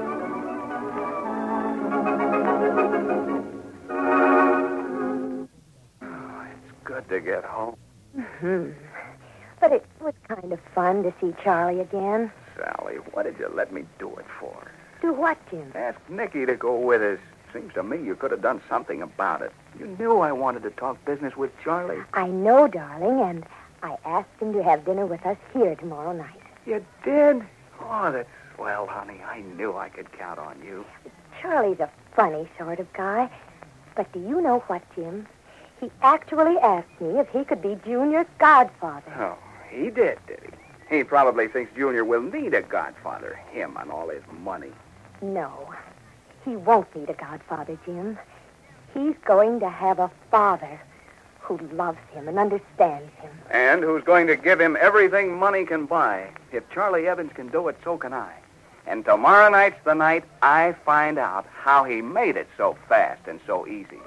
Good 6.96 7.10
to 7.10 7.20
get 7.20 7.44
home. 7.44 7.76
Hmm. 8.40 8.70
But 9.60 9.72
it 9.74 9.86
was 10.00 10.14
kind 10.28 10.54
of 10.54 10.60
fun 10.74 11.04
to 11.04 11.14
see 11.20 11.34
Charlie 11.44 11.82
again. 11.82 12.32
Sally, 12.56 12.96
what 13.12 13.24
did 13.24 13.38
you 13.38 13.52
let 13.54 13.74
me 13.74 13.84
do 14.00 14.16
it 14.16 14.26
for? 14.40 14.72
Do 15.02 15.12
what, 15.12 15.38
Jim? 15.50 15.72
Ask 15.76 16.00
Nicky 16.10 16.46
to 16.46 16.56
go 16.56 16.78
with 16.78 17.02
us. 17.02 17.20
Seems 17.54 17.74
to 17.74 17.84
me 17.84 18.02
you 18.02 18.16
could 18.16 18.32
have 18.32 18.42
done 18.42 18.62
something 18.70 19.02
about 19.02 19.42
it. 19.42 19.52
You 19.80 19.88
knew 20.00 20.20
I 20.20 20.32
wanted 20.32 20.64
to 20.64 20.72
talk 20.72 21.04
business 21.06 21.36
with 21.36 21.52
Charlie. 21.64 22.02
I 22.14 22.28
know, 22.28 22.68
darling, 22.68 23.22
and 23.22 23.46
I 23.84 23.98
asked 24.06 24.40
him 24.40 24.54
to 24.54 24.64
have 24.64 24.86
dinner 24.86 25.06
with 25.06 25.26
us 25.26 25.38
here 25.54 25.76
tomorrow 25.76 26.14
night. 26.14 26.42
You 26.66 26.86
did? 27.04 27.42
Oh, 27.82 28.12
that's 28.12 28.30
swell, 28.56 28.88
honey. 28.88 29.22
I 29.26 29.42
knew 29.42 29.76
I 29.76 29.90
could 29.90 30.12
count 30.14 30.40
on 30.40 30.62
you. 30.64 30.86
Charlie's 31.42 31.80
a 31.80 31.90
funny 32.16 32.48
sort 32.58 32.80
of 32.80 32.92
guy. 32.94 33.30
But 33.96 34.12
do 34.12 34.20
you 34.20 34.42
know 34.42 34.60
what, 34.68 34.82
Jim? 34.96 35.28
He 35.80 35.92
actually 36.02 36.58
asked 36.60 37.02
me 37.02 37.20
if 37.20 37.30
he 37.30 37.44
could 37.44 37.62
be 37.62 37.78
Junior's 37.86 38.28
godfather. 38.40 39.12
Oh, 39.18 39.38
he 39.70 39.90
did, 39.90 40.20
did 40.28 40.40
he? 40.90 40.98
He 40.98 41.04
probably 41.04 41.48
thinks 41.48 41.76
Junior 41.76 42.06
will 42.06 42.22
need 42.22 42.54
a 42.54 42.62
godfather, 42.62 43.40
him 43.52 43.76
and 43.80 43.92
all 43.92 44.10
his 44.10 44.24
money. 44.42 44.72
No, 45.22 45.74
he 46.44 46.56
won't 46.56 46.94
need 46.96 47.10
a 47.10 47.14
godfather, 47.14 47.78
Jim. 47.86 48.18
He's 48.94 49.16
going 49.26 49.60
to 49.60 49.70
have 49.70 50.00
a 50.00 50.12
father 50.32 50.80
who 51.40 51.58
loves 51.74 52.00
him 52.12 52.28
and 52.28 52.40
understands 52.40 53.12
him. 53.22 53.32
And 53.52 53.84
who's 53.84 54.04
going 54.04 54.28
to 54.28 54.36
give 54.36 54.60
him 54.60 54.78
everything 54.80 55.38
money 55.38 55.66
can 55.66 55.86
buy. 55.86 56.30
If 56.52 56.70
Charlie 56.70 57.08
Evans 57.08 57.32
can 57.34 57.50
do 57.50 57.68
it, 57.68 57.78
so 57.84 57.98
can 57.98 58.14
I. 58.14 58.34
And 58.88 59.04
tomorrow 59.04 59.50
night's 59.50 59.84
the 59.84 59.94
night 59.94 60.24
I 60.42 60.76
find 60.86 61.18
out 61.18 61.46
how 61.52 61.84
he 61.84 62.02
made 62.02 62.38
it 62.38 62.48
so 62.58 62.78
fast 62.88 63.28
and 63.28 63.40
so 63.46 63.68
easy. 63.68 64.00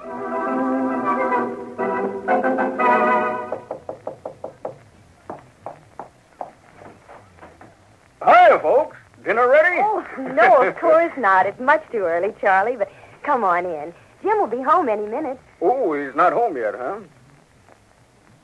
Hiya, 8.24 8.58
folks. 8.60 8.96
Dinner 9.24 9.48
ready? 9.48 9.80
Oh, 9.80 10.04
no, 10.34 10.62
of 10.62 10.76
course 10.80 11.12
not. 11.16 11.46
It's 11.46 11.58
much 11.60 11.82
too 11.90 11.98
early, 12.04 12.34
Charlie, 12.40 12.76
but 12.76 12.90
come 13.22 13.44
on 13.44 13.64
in. 13.64 13.94
Jim 14.22 14.38
will 14.38 14.46
be 14.46 14.60
home 14.60 14.88
any 14.90 15.06
minute. 15.06 15.38
Oh, 15.62 15.94
he's 15.94 16.14
not 16.14 16.32
home 16.34 16.56
yet, 16.56 16.74
huh? 16.76 16.98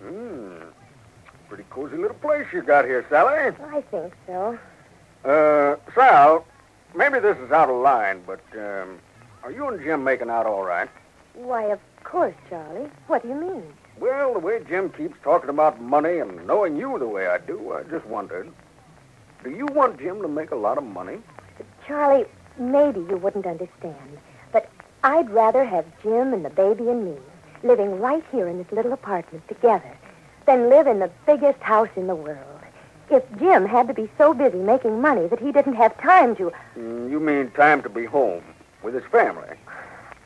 Hmm. 0.03 0.55
Pretty 1.49 1.65
cozy 1.71 1.97
little 1.97 2.17
place 2.17 2.47
you 2.53 2.63
got 2.63 2.85
here, 2.87 3.05
Sally. 3.11 3.55
I 3.71 3.83
think 3.91 4.15
so. 4.27 4.59
Uh, 5.25 5.77
Sal, 5.95 6.47
maybe 6.95 7.19
this 7.19 7.37
is 7.39 7.51
out 7.53 7.69
of 7.69 7.77
line, 7.77 8.23
but 8.27 8.41
um, 8.55 8.99
are 9.43 9.51
you 9.53 9.69
and 9.69 9.81
Jim 9.83 10.03
making 10.03 10.31
out 10.31 10.47
all 10.47 10.65
right? 10.65 10.89
Why, 11.35 11.65
of 11.65 11.81
course, 12.15 12.35
Charlie. 12.49 12.89
What 13.09 13.23
do 13.23 13.29
you 13.29 13.35
mean? 13.35 13.65
Well, 13.99 14.35
the 14.35 14.39
way 14.39 14.61
Jim 14.69 14.89
keeps 14.91 15.17
talking 15.25 15.51
about 15.51 15.81
money 15.83 16.21
and 16.21 16.47
knowing 16.47 16.77
you 16.77 16.97
the 16.97 17.09
way 17.09 17.27
I 17.27 17.39
do, 17.39 17.73
I 17.73 17.83
just 17.91 18.07
wondered. 18.07 18.49
Do 19.43 19.51
you 19.51 19.67
want 19.67 19.99
Jim 19.99 20.23
to 20.23 20.29
make 20.29 20.53
a 20.53 20.57
lot 20.57 20.79
of 20.79 20.85
money? 20.85 21.19
Charlie, 21.85 22.27
maybe 22.57 23.01
you 23.01 23.17
wouldn't 23.17 23.47
understand, 23.47 24.19
but 24.53 24.71
I'd 25.03 25.29
rather 25.31 25.65
have 25.65 25.87
Jim 26.05 26.33
and 26.33 26.45
the 26.45 26.51
baby 26.51 26.89
and 26.89 27.05
me 27.05 27.17
living 27.65 27.99
right 27.99 28.23
here 28.31 28.47
in 28.47 28.59
this 28.59 28.71
little 28.71 28.93
apartment 28.93 29.49
together 29.49 29.91
than 30.47 30.69
live 30.71 30.87
in 30.87 31.01
the 31.01 31.11
biggest 31.27 31.59
house 31.63 31.89
in 31.97 32.07
the 32.07 32.15
world. 32.15 32.61
If 33.11 33.25
Jim 33.41 33.67
had 33.67 33.89
to 33.89 33.95
be 33.95 34.09
so 34.17 34.33
busy 34.35 34.59
making 34.59 35.01
money 35.01 35.27
that 35.27 35.41
he 35.41 35.51
didn't 35.51 35.75
have 35.75 35.99
time 36.01 36.37
to, 36.37 36.53
Mm, 36.79 37.11
you 37.11 37.19
mean 37.19 37.51
time 37.51 37.83
to 37.83 37.89
be 37.89 38.05
home 38.05 38.45
with 38.85 38.95
his 38.95 39.05
family? 39.11 39.57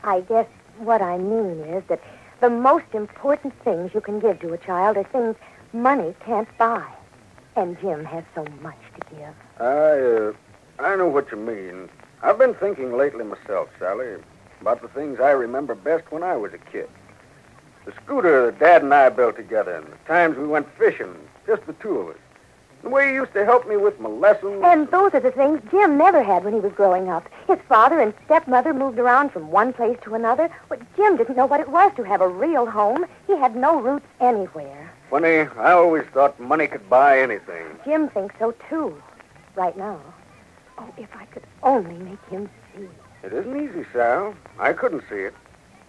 I 0.03 0.21
guess 0.21 0.45
what 0.79 1.01
I 1.01 1.17
mean 1.17 1.59
is 1.61 1.83
that 1.89 2.01
the 2.41 2.49
most 2.49 2.85
important 2.93 3.53
things 3.63 3.91
you 3.93 4.01
can 4.01 4.19
give 4.19 4.39
to 4.39 4.53
a 4.53 4.57
child 4.57 4.97
are 4.97 5.03
things 5.03 5.35
money 5.73 6.15
can't 6.25 6.47
buy. 6.57 6.85
And 7.55 7.79
Jim 7.79 8.05
has 8.05 8.23
so 8.33 8.45
much 8.61 8.77
to 8.95 9.15
give. 9.15 9.35
I, 9.59 9.63
uh, 9.63 10.33
I 10.79 10.95
know 10.95 11.07
what 11.07 11.31
you 11.31 11.37
mean. 11.37 11.89
I've 12.23 12.37
been 12.37 12.53
thinking 12.53 12.95
lately 12.95 13.25
myself, 13.25 13.69
Sally, 13.79 14.15
about 14.61 14.81
the 14.81 14.87
things 14.89 15.19
I 15.19 15.31
remember 15.31 15.75
best 15.75 16.11
when 16.11 16.23
I 16.23 16.37
was 16.37 16.53
a 16.53 16.57
kid. 16.57 16.89
The 17.85 17.93
scooter 18.03 18.45
that 18.45 18.59
Dad 18.59 18.83
and 18.83 18.93
I 18.93 19.09
built 19.09 19.35
together, 19.35 19.75
and 19.75 19.87
the 19.87 19.97
times 20.07 20.37
we 20.37 20.47
went 20.47 20.67
fishing, 20.77 21.15
just 21.47 21.65
the 21.65 21.73
two 21.73 21.97
of 21.97 22.09
us. 22.09 22.17
The 22.81 22.89
way 22.89 23.09
he 23.09 23.15
used 23.15 23.33
to 23.33 23.43
help 23.43 23.67
me 23.67 23.75
with 23.75 23.99
my 23.99 24.09
lessons. 24.09 24.61
And 24.63 24.89
those 24.89 25.13
are 25.13 25.19
the 25.19 25.31
things 25.31 25.61
Jim 25.69 25.97
never 25.97 26.23
had 26.23 26.45
when 26.45 26.53
he 26.53 26.59
was 26.59 26.71
growing 26.71 27.09
up. 27.09 27.27
His 27.47 27.59
father 27.67 27.99
and 27.99 28.13
stepmother 28.25 28.73
moved 28.73 28.99
around 28.99 29.31
from 29.31 29.51
one 29.51 29.73
place 29.73 29.97
to 30.03 30.15
another, 30.15 30.49
but 30.69 30.79
Jim 30.95 31.17
didn't 31.17 31.35
know 31.35 31.45
what 31.45 31.59
it 31.59 31.69
was 31.69 31.91
to 31.97 32.03
have 32.03 32.21
a 32.21 32.27
real 32.27 32.65
home. 32.65 33.05
He 33.27 33.37
had 33.37 33.55
no 33.55 33.81
roots 33.81 34.05
anywhere. 34.21 34.93
Funny, 35.09 35.39
I 35.39 35.73
always 35.73 36.05
thought 36.13 36.39
money 36.39 36.67
could 36.67 36.89
buy 36.89 37.19
anything. 37.19 37.65
Jim 37.83 38.09
thinks 38.09 38.35
so, 38.39 38.53
too, 38.69 39.01
right 39.55 39.77
now. 39.77 39.99
Oh, 40.77 40.93
if 40.97 41.13
I 41.15 41.25
could 41.25 41.43
only 41.63 41.95
make 41.95 42.23
him 42.29 42.49
see. 42.73 42.87
It 43.23 43.33
isn't 43.33 43.61
easy, 43.61 43.85
Sal. 43.91 44.33
I 44.57 44.71
couldn't 44.71 45.03
see 45.09 45.15
it. 45.17 45.33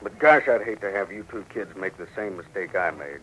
But 0.02 0.18
gosh, 0.18 0.48
I'd 0.48 0.62
hate 0.62 0.80
to 0.80 0.90
have 0.90 1.12
you 1.12 1.24
two 1.30 1.44
kids 1.52 1.76
make 1.76 1.96
the 1.98 2.08
same 2.16 2.36
mistake 2.36 2.74
I 2.74 2.90
made. 2.90 3.20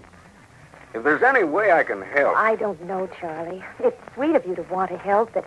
If 0.93 1.03
there's 1.03 1.23
any 1.23 1.43
way 1.43 1.71
I 1.71 1.83
can 1.83 2.01
help. 2.01 2.35
I 2.37 2.55
don't 2.55 2.81
know, 2.83 3.07
Charlie. 3.19 3.63
It's 3.79 3.97
sweet 4.13 4.35
of 4.35 4.45
you 4.45 4.55
to 4.55 4.63
want 4.63 4.89
to 4.91 4.97
help, 4.97 5.33
but 5.33 5.45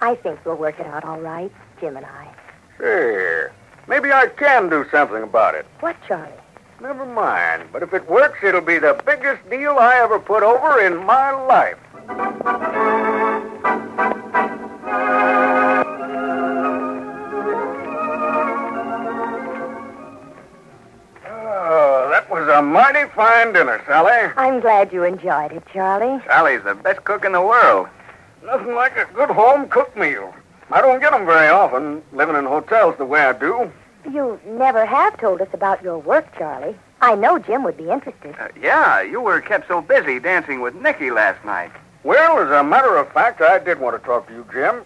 I 0.00 0.14
think 0.14 0.44
we'll 0.44 0.56
work 0.56 0.78
it 0.78 0.86
out 0.86 1.04
all 1.04 1.20
right, 1.20 1.52
Jim 1.80 1.96
and 1.96 2.06
I. 2.06 2.34
Sure. 2.76 3.52
Maybe 3.88 4.12
I 4.12 4.26
can 4.26 4.68
do 4.68 4.86
something 4.90 5.22
about 5.22 5.54
it. 5.54 5.66
What, 5.80 5.96
Charlie? 6.06 6.32
Never 6.80 7.06
mind. 7.06 7.68
But 7.72 7.82
if 7.82 7.94
it 7.94 8.08
works, 8.08 8.38
it'll 8.42 8.60
be 8.60 8.78
the 8.78 9.00
biggest 9.06 9.48
deal 9.48 9.78
I 9.78 9.96
ever 9.96 10.18
put 10.18 10.42
over 10.42 10.80
in 10.80 10.96
my 11.04 11.30
life. 11.30 11.78
Fine 23.14 23.52
dinner, 23.52 23.82
Sally. 23.86 24.32
I'm 24.36 24.60
glad 24.60 24.92
you 24.92 25.04
enjoyed 25.04 25.52
it, 25.52 25.62
Charlie. 25.72 26.22
Sally's 26.26 26.62
the 26.64 26.74
best 26.74 27.04
cook 27.04 27.24
in 27.24 27.32
the 27.32 27.40
world. 27.40 27.88
Nothing 28.44 28.74
like 28.74 28.96
a 28.96 29.06
good 29.14 29.30
home 29.30 29.68
cooked 29.68 29.96
meal. 29.96 30.34
I 30.70 30.80
don't 30.80 31.00
get 31.00 31.12
'em 31.12 31.26
very 31.26 31.48
often, 31.48 32.02
living 32.12 32.36
in 32.36 32.44
hotels 32.44 32.96
the 32.96 33.04
way 33.04 33.20
I 33.24 33.32
do. 33.32 33.70
You 34.10 34.38
never 34.46 34.84
have 34.84 35.16
told 35.18 35.40
us 35.40 35.48
about 35.52 35.82
your 35.82 35.98
work, 35.98 36.26
Charlie. 36.36 36.76
I 37.00 37.14
know 37.14 37.38
Jim 37.38 37.62
would 37.64 37.76
be 37.76 37.90
interested. 37.90 38.34
Uh, 38.40 38.48
yeah, 38.60 39.00
you 39.00 39.20
were 39.20 39.40
kept 39.40 39.68
so 39.68 39.80
busy 39.80 40.18
dancing 40.18 40.60
with 40.60 40.74
Nicky 40.74 41.10
last 41.10 41.44
night. 41.44 41.70
Well, 42.02 42.38
as 42.38 42.50
a 42.50 42.62
matter 42.62 42.96
of 42.96 43.10
fact, 43.12 43.40
I 43.40 43.58
did 43.58 43.78
want 43.80 44.00
to 44.00 44.06
talk 44.06 44.26
to 44.28 44.32
you, 44.34 44.46
Jim. 44.52 44.82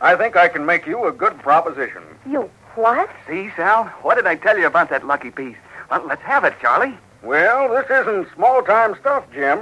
I 0.00 0.14
think 0.16 0.36
I 0.36 0.48
can 0.48 0.64
make 0.66 0.86
you 0.86 1.04
a 1.06 1.12
good 1.12 1.38
proposition. 1.38 2.02
You 2.26 2.50
what? 2.74 3.08
See, 3.26 3.50
Sal? 3.56 3.84
What 4.02 4.16
did 4.16 4.26
I 4.26 4.36
tell 4.36 4.58
you 4.58 4.66
about 4.66 4.90
that 4.90 5.06
lucky 5.06 5.30
piece? 5.30 5.56
Well, 5.90 6.02
let's 6.06 6.22
have 6.22 6.44
it, 6.44 6.54
Charlie. 6.60 6.96
Well, 7.26 7.68
this 7.74 7.90
isn't 7.90 8.28
small 8.34 8.62
time 8.62 8.94
stuff, 9.00 9.24
Jim. 9.34 9.58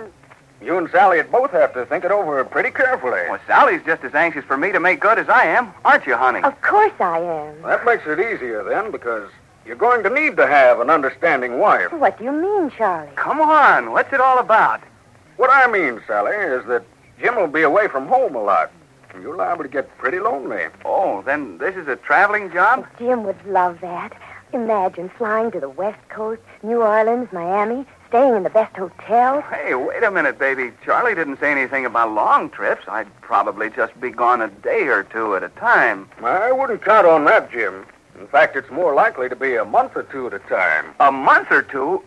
You 0.61 0.77
and 0.77 0.89
Sally 0.91 1.17
would 1.17 1.33
both 1.33 1.51
have 1.53 1.73
to 1.75 1.87
think 1.87 2.05
it 2.05 2.11
over 2.11 2.45
pretty 2.45 2.71
carefully. 2.71 3.23
Well, 3.29 3.41
Sally's 3.47 3.81
just 3.87 4.05
as 4.05 4.15
anxious 4.15 4.45
for 4.45 4.57
me 4.59 4.71
to 4.73 4.79
make 4.81 5.01
good 5.01 5.19
as 5.19 5.29
I 5.31 5.45
am, 5.47 5.73
aren't 5.85 6.07
you, 6.07 6.15
honey? 6.15 6.43
Of 6.43 6.61
course 6.61 6.93
I 7.01 7.19
am. 7.21 7.63
That 7.63 7.85
makes 7.87 8.07
it 8.07 8.21
easier 8.21 8.63
then, 8.65 8.91
because 8.91 9.31
you're 9.65 9.77
going 9.77 10.03
to 10.03 10.11
need 10.11 10.37
to 10.37 10.47
have 10.47 10.81
an 10.81 10.91
understanding 10.91 11.59
wife. 11.59 11.91
What 11.93 12.19
do 12.19 12.25
you 12.25 12.33
mean, 12.33 12.71
Charlie? 12.71 13.11
Come 13.17 13.41
on, 13.41 13.93
what's 13.93 14.13
it 14.13 14.21
all 14.21 14.39
about? 14.39 14.83
What 15.39 15.49
I 15.51 15.67
mean, 15.71 16.03
Sally, 16.07 16.37
is 16.37 16.67
that 16.67 16.85
Jim 17.19 17.37
will 17.37 17.47
be 17.49 17.63
away 17.63 17.89
from 17.89 18.07
home 18.07 18.35
a 18.35 18.43
lot. 18.43 18.71
and 19.13 19.23
You're 19.23 19.37
liable 19.37 19.65
to 19.65 19.71
get 19.71 19.97
pretty 19.97 20.21
lonely. 20.21 20.65
Oh, 20.85 21.23
then 21.23 21.57
this 21.59 21.75
is 21.77 21.89
a 21.89 21.97
traveling 21.97 22.53
job? 22.53 22.87
Jim 22.99 23.25
would 23.25 23.43
love 23.47 23.81
that. 23.81 24.13
Imagine 24.55 25.09
flying 25.09 25.51
to 25.51 25.59
the 25.59 25.69
West 25.69 25.99
Coast, 26.09 26.41
New 26.63 26.81
Orleans, 26.81 27.29
Miami, 27.33 27.85
staying 28.09 28.37
in 28.37 28.45
the 28.45 28.51
best 28.51 28.77
hotels. 28.77 29.43
Hey, 29.51 29.75
wait 29.75 30.05
a 30.05 30.13
minute, 30.13 30.39
baby. 30.39 30.71
Charlie 30.85 31.17
didn't 31.17 31.41
say 31.41 31.51
anything 31.51 31.85
about 31.87 32.13
long 32.13 32.51
trips. 32.51 32.85
I'd 32.87 33.09
probably 33.21 33.69
just 33.69 34.01
be 34.01 34.11
gone 34.11 34.41
a 34.41 34.49
day 34.49 34.87
or 34.87 35.03
two 35.03 35.35
at 35.35 35.43
a 35.43 35.49
time. 35.49 36.09
I 36.23 36.53
wouldn't 36.53 36.83
count 36.85 37.05
on 37.05 37.25
that, 37.25 37.51
Jim. 37.51 37.85
In 38.17 38.29
fact, 38.29 38.55
it's 38.55 38.71
more 38.71 38.95
likely 38.95 39.29
to 39.29 39.35
be 39.35 39.57
a 39.57 39.65
month 39.65 39.97
or 39.97 40.05
two 40.05 40.29
at 40.29 40.33
a 40.35 40.39
time. 40.39 40.95
A 41.01 41.11
month 41.11 41.49
or 41.51 41.63
two? 41.63 42.05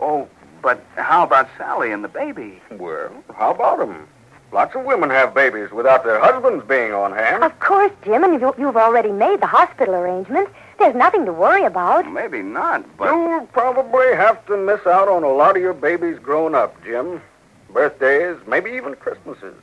Oh, 0.00 0.28
but 0.62 0.84
how 0.96 1.22
about 1.22 1.48
Sally 1.56 1.92
and 1.92 2.02
the 2.02 2.08
baby? 2.08 2.60
Well, 2.72 3.12
how 3.36 3.52
about 3.52 3.80
'em? 3.80 4.08
Lots 4.50 4.74
of 4.74 4.84
women 4.84 5.08
have 5.08 5.32
babies 5.32 5.70
without 5.70 6.04
their 6.04 6.20
husbands 6.20 6.62
being 6.66 6.92
on 6.92 7.12
hand. 7.12 7.42
Of 7.42 7.58
course, 7.60 7.92
Jim, 8.04 8.22
and 8.22 8.38
you, 8.38 8.54
you've 8.58 8.76
already 8.76 9.10
made 9.10 9.40
the 9.40 9.46
hospital 9.46 9.94
arrangements. 9.94 10.50
There's 10.78 10.94
nothing 10.94 11.26
to 11.26 11.32
worry 11.32 11.64
about. 11.64 12.10
Maybe 12.10 12.42
not, 12.42 12.84
but. 12.96 13.12
You'll 13.12 13.46
probably 13.46 14.14
have 14.14 14.44
to 14.46 14.56
miss 14.56 14.86
out 14.86 15.08
on 15.08 15.22
a 15.22 15.28
lot 15.28 15.56
of 15.56 15.62
your 15.62 15.74
babies 15.74 16.18
grown 16.18 16.54
up, 16.54 16.82
Jim. 16.84 17.20
Birthdays, 17.72 18.36
maybe 18.46 18.70
even 18.72 18.94
Christmases. 18.94 19.54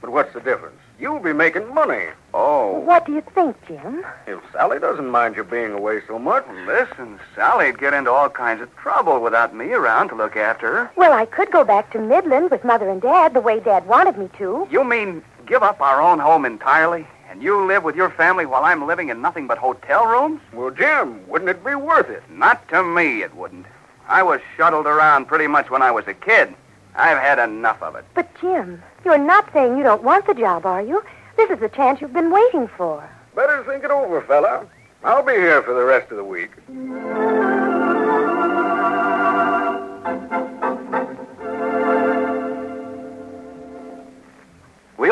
But 0.00 0.10
what's 0.10 0.34
the 0.34 0.40
difference? 0.40 0.76
You'll 0.98 1.18
be 1.18 1.32
making 1.32 1.72
money. 1.72 2.08
Oh. 2.34 2.78
What 2.80 3.06
do 3.06 3.12
you 3.12 3.22
think, 3.34 3.56
Jim? 3.66 4.04
If 4.26 4.40
Sally 4.52 4.78
doesn't 4.78 5.08
mind 5.08 5.34
you 5.34 5.44
being 5.44 5.72
away 5.72 6.02
so 6.06 6.18
much. 6.18 6.46
Listen, 6.66 7.18
Sally'd 7.34 7.78
get 7.78 7.94
into 7.94 8.12
all 8.12 8.28
kinds 8.28 8.60
of 8.60 8.74
trouble 8.76 9.20
without 9.20 9.54
me 9.54 9.72
around 9.72 10.08
to 10.08 10.14
look 10.14 10.36
after 10.36 10.66
her. 10.72 10.90
Well, 10.96 11.12
I 11.12 11.24
could 11.26 11.50
go 11.50 11.64
back 11.64 11.90
to 11.92 11.98
Midland 11.98 12.50
with 12.50 12.64
Mother 12.64 12.88
and 12.88 13.00
Dad 13.00 13.34
the 13.34 13.40
way 13.40 13.60
Dad 13.60 13.86
wanted 13.86 14.18
me 14.18 14.28
to. 14.38 14.68
You 14.70 14.84
mean 14.84 15.22
give 15.46 15.62
up 15.62 15.80
our 15.80 16.00
own 16.00 16.18
home 16.18 16.44
entirely? 16.44 17.06
And 17.34 17.42
you 17.42 17.66
live 17.66 17.82
with 17.82 17.96
your 17.96 18.10
family 18.10 18.46
while 18.46 18.62
I'm 18.62 18.86
living 18.86 19.08
in 19.08 19.20
nothing 19.20 19.48
but 19.48 19.58
hotel 19.58 20.06
rooms? 20.06 20.40
Well, 20.52 20.70
Jim, 20.70 21.26
wouldn't 21.26 21.50
it 21.50 21.64
be 21.64 21.74
worth 21.74 22.08
it? 22.08 22.22
Not 22.30 22.68
to 22.68 22.84
me, 22.84 23.22
it 23.22 23.34
wouldn't. 23.34 23.66
I 24.06 24.22
was 24.22 24.40
shuttled 24.56 24.86
around 24.86 25.24
pretty 25.26 25.48
much 25.48 25.68
when 25.68 25.82
I 25.82 25.90
was 25.90 26.06
a 26.06 26.14
kid. 26.14 26.54
I've 26.94 27.18
had 27.18 27.40
enough 27.40 27.82
of 27.82 27.96
it. 27.96 28.04
But, 28.14 28.32
Jim, 28.40 28.80
you're 29.04 29.18
not 29.18 29.52
saying 29.52 29.76
you 29.76 29.82
don't 29.82 30.04
want 30.04 30.28
the 30.28 30.34
job, 30.34 30.64
are 30.64 30.82
you? 30.82 31.02
This 31.36 31.50
is 31.50 31.58
the 31.58 31.68
chance 31.68 32.00
you've 32.00 32.12
been 32.12 32.30
waiting 32.30 32.68
for. 32.68 33.02
Better 33.34 33.64
think 33.64 33.82
it 33.82 33.90
over, 33.90 34.20
fella. 34.20 34.64
I'll 35.02 35.24
be 35.24 35.32
here 35.32 35.60
for 35.64 35.74
the 35.74 35.82
rest 35.82 36.12
of 36.12 36.18
the 36.18 36.22
week. 36.22 36.52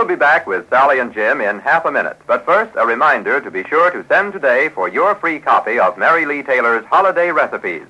We'll 0.03 0.09
be 0.09 0.17
back 0.17 0.49
with 0.49 0.69
Sally 0.69 0.99
and 0.99 1.15
Jim 1.15 1.41
in 1.41 1.61
half 1.61 1.85
a 1.85 1.93
minute. 1.93 2.17
But 2.27 2.45
first, 2.45 2.73
a 2.75 2.85
reminder 2.85 3.41
to 3.41 3.51
be 3.53 3.63
sure 3.63 3.89
to 3.93 4.05
send 4.09 4.33
today 4.33 4.69
for 4.69 4.89
your 4.89 5.15
free 5.15 5.39
copy 5.39 5.79
of 5.79 5.97
Mary 5.97 6.27
Lee 6.27 6.43
Taylor's 6.43 6.85
Holiday 6.87 7.31
Recipes. 7.31 7.87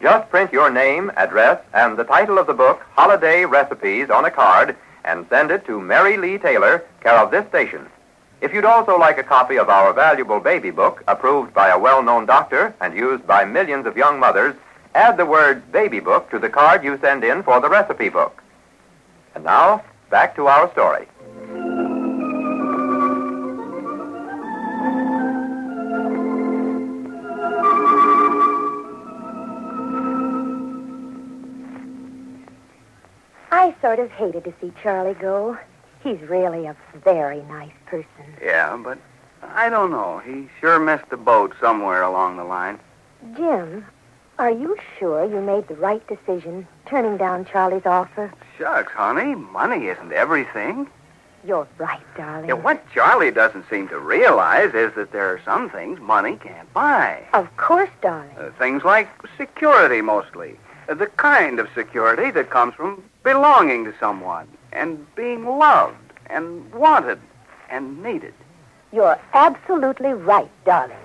Just 0.00 0.30
print 0.30 0.54
your 0.54 0.70
name, 0.70 1.12
address, 1.16 1.62
and 1.74 1.98
the 1.98 2.04
title 2.04 2.38
of 2.38 2.46
the 2.46 2.54
book, 2.54 2.80
Holiday 2.92 3.44
Recipes, 3.44 4.08
on 4.08 4.24
a 4.24 4.30
card 4.30 4.74
and 5.04 5.26
send 5.28 5.50
it 5.50 5.66
to 5.66 5.78
Mary 5.78 6.16
Lee 6.16 6.38
Taylor, 6.38 6.82
care 7.02 7.18
of 7.18 7.30
this 7.30 7.46
station. 7.48 7.86
If 8.40 8.54
you'd 8.54 8.64
also 8.64 8.98
like 8.98 9.18
a 9.18 9.22
copy 9.22 9.58
of 9.58 9.68
our 9.68 9.92
valuable 9.92 10.40
baby 10.40 10.70
book, 10.70 11.04
approved 11.08 11.52
by 11.52 11.68
a 11.68 11.78
well-known 11.78 12.24
doctor 12.24 12.74
and 12.80 12.96
used 12.96 13.26
by 13.26 13.44
millions 13.44 13.84
of 13.84 13.98
young 13.98 14.18
mothers, 14.18 14.56
add 14.94 15.18
the 15.18 15.26
word 15.26 15.70
baby 15.70 16.00
book 16.00 16.30
to 16.30 16.38
the 16.38 16.48
card 16.48 16.82
you 16.82 16.98
send 17.02 17.22
in 17.22 17.42
for 17.42 17.60
the 17.60 17.68
recipe 17.68 18.08
book. 18.08 18.42
And 19.34 19.44
now, 19.44 19.84
back 20.08 20.34
to 20.36 20.46
our 20.46 20.72
story. 20.72 21.06
Sort 33.80 33.98
of 33.98 34.10
hated 34.10 34.44
to 34.44 34.54
see 34.60 34.72
Charlie 34.82 35.14
go. 35.14 35.58
He's 36.02 36.20
really 36.20 36.66
a 36.66 36.76
very 37.04 37.42
nice 37.42 37.72
person. 37.86 38.34
Yeah, 38.42 38.76
but 38.82 38.98
I 39.42 39.68
don't 39.68 39.90
know. 39.90 40.18
He 40.24 40.48
sure 40.60 40.78
missed 40.78 41.10
the 41.10 41.16
boat 41.16 41.54
somewhere 41.60 42.02
along 42.02 42.36
the 42.36 42.44
line. 42.44 42.78
Jim, 43.36 43.84
are 44.38 44.50
you 44.50 44.76
sure 44.98 45.24
you 45.24 45.40
made 45.40 45.68
the 45.68 45.74
right 45.74 46.02
decision 46.06 46.66
turning 46.86 47.16
down 47.16 47.44
Charlie's 47.44 47.84
offer? 47.84 48.32
Shucks, 48.56 48.92
honey, 48.92 49.34
money 49.34 49.88
isn't 49.88 50.12
everything. 50.12 50.88
You're 51.44 51.68
right, 51.78 52.00
darling. 52.16 52.48
Yeah, 52.48 52.54
what 52.54 52.82
Charlie 52.92 53.30
doesn't 53.30 53.68
seem 53.70 53.88
to 53.88 53.98
realize 53.98 54.74
is 54.74 54.94
that 54.94 55.10
there 55.12 55.26
are 55.26 55.40
some 55.44 55.70
things 55.70 55.98
money 56.00 56.36
can't 56.36 56.70
buy. 56.74 57.22
Of 57.32 57.54
course, 57.56 57.90
darling. 58.02 58.36
Uh, 58.38 58.50
things 58.58 58.84
like 58.84 59.08
security, 59.38 60.02
mostly. 60.02 60.58
The 60.90 61.06
kind 61.06 61.60
of 61.60 61.68
security 61.72 62.32
that 62.32 62.50
comes 62.50 62.74
from 62.74 63.04
belonging 63.22 63.84
to 63.84 63.94
someone 64.00 64.48
and 64.72 65.06
being 65.14 65.46
loved 65.46 65.94
and 66.26 66.74
wanted 66.74 67.20
and 67.70 68.02
needed. 68.02 68.34
You're 68.92 69.16
absolutely 69.32 70.14
right, 70.14 70.50
darling. 70.64 70.96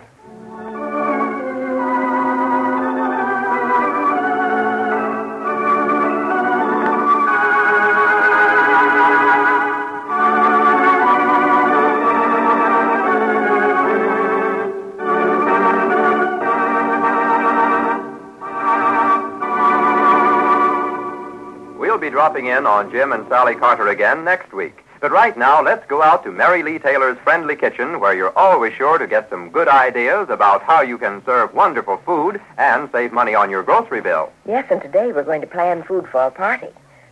Dropping 22.25 22.47
in 22.47 22.65
on 22.65 22.89
Jim 22.89 23.11
and 23.11 23.23
Sally 23.27 23.53
Carter 23.53 23.87
again 23.89 24.23
next 24.23 24.51
week. 24.51 24.83
But 24.99 25.11
right 25.11 25.37
now, 25.37 25.61
let's 25.61 25.85
go 25.85 26.01
out 26.01 26.23
to 26.23 26.31
Mary 26.31 26.63
Lee 26.63 26.79
Taylor's 26.79 27.19
Friendly 27.19 27.55
Kitchen, 27.55 27.99
where 27.99 28.15
you're 28.15 28.35
always 28.35 28.73
sure 28.73 28.97
to 28.97 29.05
get 29.05 29.29
some 29.29 29.51
good 29.51 29.67
ideas 29.67 30.27
about 30.31 30.63
how 30.63 30.81
you 30.81 30.97
can 30.97 31.23
serve 31.23 31.53
wonderful 31.53 31.97
food 31.97 32.41
and 32.57 32.89
save 32.91 33.13
money 33.13 33.35
on 33.35 33.51
your 33.51 33.61
grocery 33.61 34.01
bill. 34.01 34.31
Yes, 34.47 34.65
and 34.71 34.81
today 34.81 35.11
we're 35.11 35.21
going 35.21 35.41
to 35.41 35.45
plan 35.45 35.83
food 35.83 36.07
for 36.07 36.25
a 36.25 36.31
party. 36.31 36.69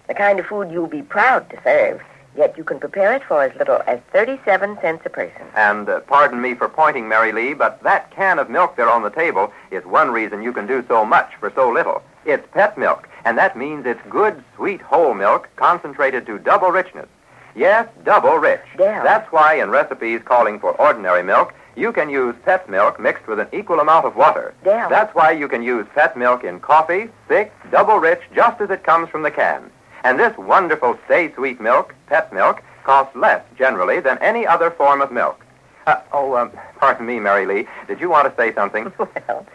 The 0.08 0.15
kind 0.15 0.39
of 0.39 0.47
food 0.47 0.71
you'll 0.71 0.88
be 0.88 1.04
proud 1.04 1.47
to 1.52 1.62
serve, 1.63 2.02
yet 2.36 2.58
you 2.58 2.63
can 2.63 2.80
prepare 2.80 3.13
it 3.13 3.23
for 3.23 3.43
as 3.43 3.56
little 3.60 3.84
as 3.86 3.99
37 4.13 4.80
cents 4.82 5.04
a 5.06 5.12
person. 5.12 5.43
And 5.56 5.88
uh, 5.88 5.99
pardon 5.99 6.41
me 6.41 6.56
for 6.56 6.67
pointing, 6.67 7.08
Mary 7.08 7.32
Lee, 7.32 7.54
but 7.54 7.84
that 7.84 8.10
can 8.10 8.39
of 8.39 8.49
milk 8.49 8.78
there 8.78 8.89
on 8.89 9.04
the 9.04 9.12
table 9.12 9.54
is 9.69 9.86
one 9.86 10.10
reason 10.10 10.41
you 10.41 10.54
can 10.54 10.65
do 10.65 10.84
so 10.88 11.06
much 11.06 11.36
for 11.39 11.52
so 11.54 11.69
little. 11.69 12.02
It's 12.26 12.47
pet 12.52 12.80
milk, 12.80 13.08
and 13.26 13.38
that 13.38 13.58
means 13.58 13.86
it's 13.86 14.02
good, 14.10 14.44
sweet, 14.56 14.82
whole 14.82 15.14
milk 15.14 15.50
concentrated 15.56 16.26
to 16.26 16.40
double 16.40 16.70
richness. 16.70 17.08
Yes, 17.56 17.88
double 18.04 18.38
rich. 18.38 18.62
That's 19.04 19.32
why 19.32 19.56
in 19.56 19.70
recipes 19.70 20.22
calling 20.26 20.60
for 20.60 20.72
ordinary 20.82 21.24
milk, 21.24 21.54
you 21.76 21.92
can 21.92 22.10
use 22.10 22.36
pet 22.46 22.70
milk 22.70 23.00
mixed 23.00 23.28
with 23.28 23.40
an 23.40 23.48
equal 23.52 23.80
amount 23.80 24.06
of 24.06 24.16
water. 24.16 24.54
Yeah. 24.66 24.90
That's 24.90 25.14
why 25.16 25.32
you 25.32 25.48
can 25.48 25.64
use 25.64 25.86
pet 25.96 26.18
milk 26.18 26.44
in 26.44 26.60
coffee, 26.60 27.10
thick, 27.28 27.52
double 27.72 27.98
rich, 27.98 28.22
just 28.36 28.62
as 28.62 28.70
it 28.70 28.84
comes 28.84 29.10
from 29.10 29.24
the 29.24 29.32
can. 29.32 29.70
And 30.04 30.20
this 30.20 30.38
wonderful 30.38 30.98
Stay 31.06 31.34
Sweet 31.34 31.62
milk, 31.62 31.96
pet 32.08 32.34
milk, 32.34 32.62
costs 32.84 33.16
less 33.16 33.44
generally 33.58 34.00
than 34.00 34.18
any 34.20 34.46
other 34.46 34.70
form 34.70 35.02
of 35.02 35.12
milk. 35.12 35.40
Uh, 35.88 36.02
oh, 36.12 36.36
um, 36.36 36.52
pardon 36.78 37.06
me, 37.06 37.20
Mary 37.20 37.46
Lee. 37.46 37.68
Did 37.88 38.00
you 38.00 38.10
want 38.10 38.30
to 38.30 38.36
say 38.42 38.54
something? 38.54 38.92
Well, 39.28 39.46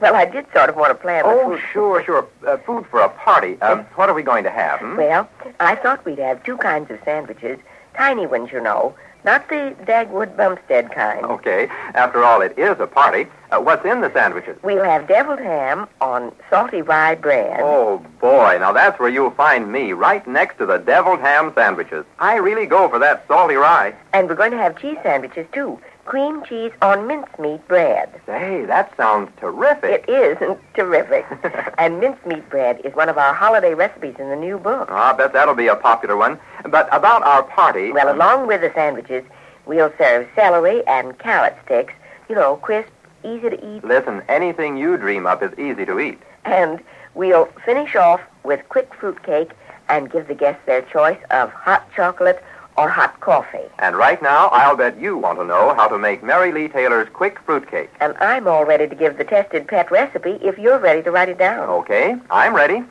well, 0.00 0.14
I 0.14 0.24
did 0.24 0.46
sort 0.54 0.68
of 0.70 0.76
want 0.76 0.90
to 0.90 0.94
plan 0.94 1.22
Oh, 1.26 1.50
food. 1.50 1.60
sure, 1.72 2.04
sure. 2.04 2.26
Uh, 2.46 2.56
food 2.58 2.86
for 2.90 3.00
a 3.00 3.08
party. 3.08 3.60
Um, 3.62 3.80
what 3.96 4.08
are 4.08 4.14
we 4.14 4.22
going 4.22 4.44
to 4.44 4.50
have? 4.50 4.80
Hmm? 4.80 4.96
Well, 4.96 5.28
I 5.60 5.74
thought 5.76 6.04
we'd 6.04 6.18
have 6.18 6.42
two 6.44 6.56
kinds 6.58 6.90
of 6.90 6.98
sandwiches. 7.04 7.58
Tiny 7.96 8.26
ones, 8.26 8.50
you 8.52 8.60
know. 8.60 8.94
Not 9.24 9.48
the 9.48 9.74
Dagwood 9.84 10.36
Bumstead 10.36 10.92
kind. 10.92 11.24
Okay. 11.24 11.66
After 11.94 12.22
all, 12.22 12.42
it 12.42 12.56
is 12.56 12.78
a 12.78 12.86
party. 12.86 13.26
Uh, 13.50 13.58
what's 13.60 13.84
in 13.84 14.00
the 14.00 14.12
sandwiches? 14.12 14.56
We'll 14.62 14.84
have 14.84 15.08
deviled 15.08 15.40
ham 15.40 15.88
on 16.00 16.30
salty 16.48 16.80
rye 16.82 17.16
bread. 17.16 17.58
Oh, 17.60 17.98
boy. 18.20 18.58
Now, 18.60 18.72
that's 18.72 19.00
where 19.00 19.08
you'll 19.08 19.32
find 19.32 19.72
me, 19.72 19.92
right 19.94 20.24
next 20.28 20.58
to 20.58 20.66
the 20.66 20.78
deviled 20.78 21.18
ham 21.20 21.50
sandwiches. 21.56 22.04
I 22.20 22.36
really 22.36 22.66
go 22.66 22.88
for 22.88 23.00
that 23.00 23.24
salty 23.26 23.56
rye. 23.56 23.94
And 24.12 24.28
we're 24.28 24.36
going 24.36 24.52
to 24.52 24.58
have 24.58 24.78
cheese 24.78 24.98
sandwiches, 25.02 25.46
too. 25.52 25.80
Cream 26.06 26.44
cheese 26.44 26.70
on 26.82 27.08
mincemeat 27.08 27.66
bread. 27.66 28.08
Say, 28.26 28.64
that 28.66 28.96
sounds 28.96 29.28
terrific. 29.40 30.04
It 30.06 30.40
is 30.40 30.56
terrific. 30.74 31.26
and 31.78 31.98
mincemeat 31.98 32.48
bread 32.48 32.80
is 32.84 32.94
one 32.94 33.08
of 33.08 33.18
our 33.18 33.34
holiday 33.34 33.74
recipes 33.74 34.14
in 34.20 34.30
the 34.30 34.36
new 34.36 34.56
book. 34.56 34.88
Oh, 34.88 34.94
I 34.94 35.12
bet 35.14 35.32
that'll 35.32 35.56
be 35.56 35.66
a 35.66 35.74
popular 35.74 36.16
one. 36.16 36.38
But 36.62 36.88
about 36.94 37.24
our 37.24 37.42
party. 37.42 37.90
Well, 37.90 38.08
um, 38.08 38.14
along 38.16 38.46
with 38.46 38.60
the 38.60 38.70
sandwiches, 38.72 39.24
we'll 39.66 39.92
serve 39.98 40.28
celery 40.36 40.86
and 40.86 41.18
carrot 41.18 41.56
sticks. 41.64 41.92
You 42.28 42.36
know, 42.36 42.56
crisp, 42.56 42.92
easy 43.24 43.50
to 43.50 43.76
eat. 43.76 43.84
Listen, 43.84 44.22
anything 44.28 44.76
you 44.76 44.96
dream 44.96 45.26
up 45.26 45.42
is 45.42 45.58
easy 45.58 45.84
to 45.86 45.98
eat. 45.98 46.20
And 46.44 46.80
we'll 47.14 47.46
finish 47.64 47.96
off 47.96 48.20
with 48.44 48.60
quick 48.68 48.94
fruit 48.94 49.20
cake 49.24 49.50
and 49.88 50.10
give 50.10 50.28
the 50.28 50.34
guests 50.34 50.62
their 50.66 50.82
choice 50.82 51.18
of 51.32 51.50
hot 51.50 51.92
chocolate 51.96 52.44
or 52.78 52.88
hot 52.88 53.18
coffee. 53.20 53.68
And 53.78 53.96
right 53.96 54.20
now, 54.22 54.48
I'll 54.48 54.76
bet 54.76 55.00
you 55.00 55.16
want 55.16 55.38
to 55.38 55.44
know 55.44 55.74
how 55.74 55.88
to 55.88 55.98
make 55.98 56.22
Mary 56.22 56.52
Lee 56.52 56.68
Taylor's 56.68 57.08
quick 57.12 57.38
fruitcake. 57.40 57.90
And 58.00 58.16
I'm 58.18 58.46
all 58.46 58.64
ready 58.64 58.86
to 58.86 58.94
give 58.94 59.16
the 59.18 59.24
tested 59.24 59.66
pet 59.66 59.90
recipe 59.90 60.38
if 60.42 60.58
you're 60.58 60.78
ready 60.78 61.02
to 61.02 61.10
write 61.10 61.28
it 61.28 61.38
down. 61.38 61.68
Okay, 61.68 62.16
I'm 62.30 62.54
ready. 62.54 62.84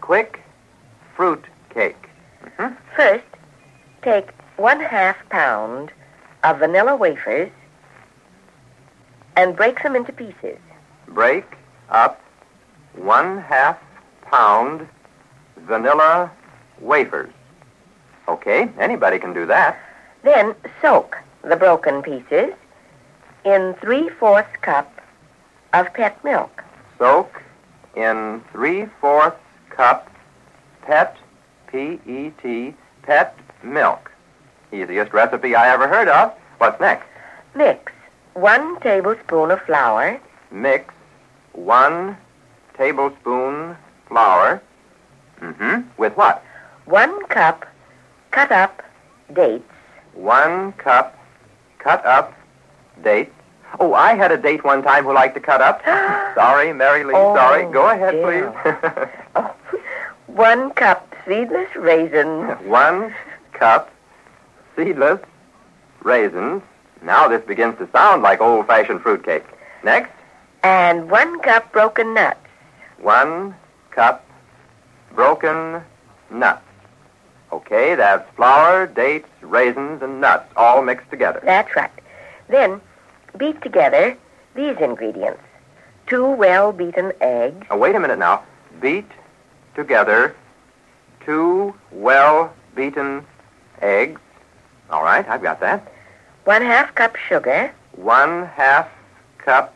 Quick 0.00 0.40
fruit 1.16 1.44
cake. 1.70 2.08
Mhm. 2.58 2.76
First, 2.96 3.24
take 4.02 4.30
one 4.56 4.80
half 4.80 5.16
pound 5.30 5.92
of 6.44 6.58
vanilla 6.58 6.96
wafers 6.96 7.50
and 9.36 9.56
break 9.56 9.82
them 9.82 9.96
into 9.96 10.12
pieces. 10.12 10.58
Break 11.08 11.44
up 11.90 12.20
one 12.94 13.38
half 13.38 13.78
pound 14.30 14.86
vanilla 15.56 16.30
wafers. 16.80 17.30
Okay, 18.30 18.68
anybody 18.78 19.18
can 19.18 19.34
do 19.34 19.44
that. 19.46 19.76
Then 20.22 20.54
soak 20.80 21.16
the 21.42 21.56
broken 21.56 22.00
pieces 22.00 22.54
in 23.44 23.74
three-fourths 23.80 24.56
cup 24.62 25.00
of 25.72 25.92
pet 25.94 26.22
milk. 26.22 26.62
Soak 26.96 27.42
in 27.96 28.42
three-fourths 28.52 29.36
cup 29.70 30.08
pet, 30.82 31.16
P-E-T, 31.66 32.74
pet 33.02 33.36
milk. 33.64 34.12
Easiest 34.72 35.12
recipe 35.12 35.56
I 35.56 35.68
ever 35.68 35.88
heard 35.88 36.08
of. 36.08 36.32
What's 36.58 36.80
next? 36.80 37.08
Mix 37.56 37.92
one 38.34 38.78
tablespoon 38.80 39.50
of 39.50 39.60
flour, 39.62 40.20
Mix 40.52 40.94
one 41.52 42.16
tablespoon 42.76 43.76
flour. 44.06 44.62
Mm-hmm. 45.40 45.80
With 45.96 46.16
what? 46.16 46.44
one 46.90 47.24
cup 47.26 47.66
cut 48.30 48.52
up 48.52 48.82
dates, 49.32 49.64
One 50.14 50.72
cup 50.72 51.16
cut 51.78 52.04
up 52.04 52.32
dates. 53.02 53.32
Oh, 53.78 53.94
I 53.94 54.14
had 54.14 54.32
a 54.32 54.36
date 54.36 54.64
one 54.64 54.82
time 54.82 55.04
who 55.04 55.14
liked 55.14 55.34
to 55.34 55.40
cut 55.40 55.60
up. 55.60 55.82
sorry, 56.34 56.72
Mary 56.72 57.04
Lee, 57.04 57.14
Oh, 57.14 57.34
sorry. 57.36 57.70
Go 57.72 57.88
ahead, 57.88 58.12
dear. 58.12 58.50
please. 58.52 59.08
oh, 59.36 59.54
one 60.26 60.70
cup 60.72 61.14
seedless 61.26 61.68
raisins, 61.76 62.50
one 62.66 63.14
cup 63.52 63.90
seedless 64.76 65.20
raisins. 66.02 66.62
Now 67.02 67.28
this 67.28 67.42
begins 67.46 67.78
to 67.78 67.88
sound 67.92 68.22
like 68.22 68.40
old-fashioned 68.40 69.00
fruitcake. 69.02 69.44
Next, 69.84 70.10
and 70.62 71.10
one 71.10 71.40
cup 71.40 71.72
broken 71.72 72.12
nuts. 72.14 72.38
one 72.98 73.54
cup 73.90 74.26
broken 75.14 75.80
nuts. 76.30 76.62
Okay, 77.52 77.94
that's 77.96 78.28
flour, 78.36 78.86
dates, 78.86 79.28
raisins, 79.40 80.02
and 80.02 80.20
nuts 80.20 80.50
all 80.56 80.82
mixed 80.82 81.10
together. 81.10 81.40
That's 81.44 81.74
right. 81.74 81.90
Then 82.48 82.80
beat 83.36 83.60
together 83.62 84.16
these 84.54 84.76
ingredients. 84.78 85.40
Two 86.06 86.26
well-beaten 86.30 87.12
eggs, 87.20 87.66
Now, 87.70 87.76
wait 87.78 87.94
a 87.94 88.00
minute 88.00 88.18
now. 88.18 88.42
Beat 88.80 89.06
together 89.74 90.34
two 91.24 91.74
well-beaten 91.92 93.24
eggs. 93.80 94.20
All 94.90 95.02
right, 95.02 95.28
I've 95.28 95.42
got 95.42 95.60
that. 95.60 95.92
one 96.44 96.62
half 96.62 96.94
cup 96.94 97.16
sugar, 97.16 97.72
One 97.92 98.46
half 98.46 98.88
cup 99.38 99.74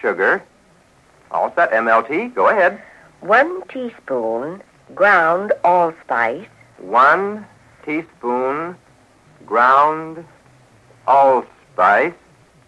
sugar. 0.00 0.42
All 1.30 1.52
set. 1.54 1.72
MLT. 1.72 2.34
Go 2.34 2.48
ahead. 2.48 2.80
one 3.20 3.62
teaspoon 3.68 4.62
ground 4.94 5.52
allspice, 5.64 6.46
One 6.86 7.46
teaspoon 7.84 8.76
ground 9.46 10.24
allspice. 11.06 12.12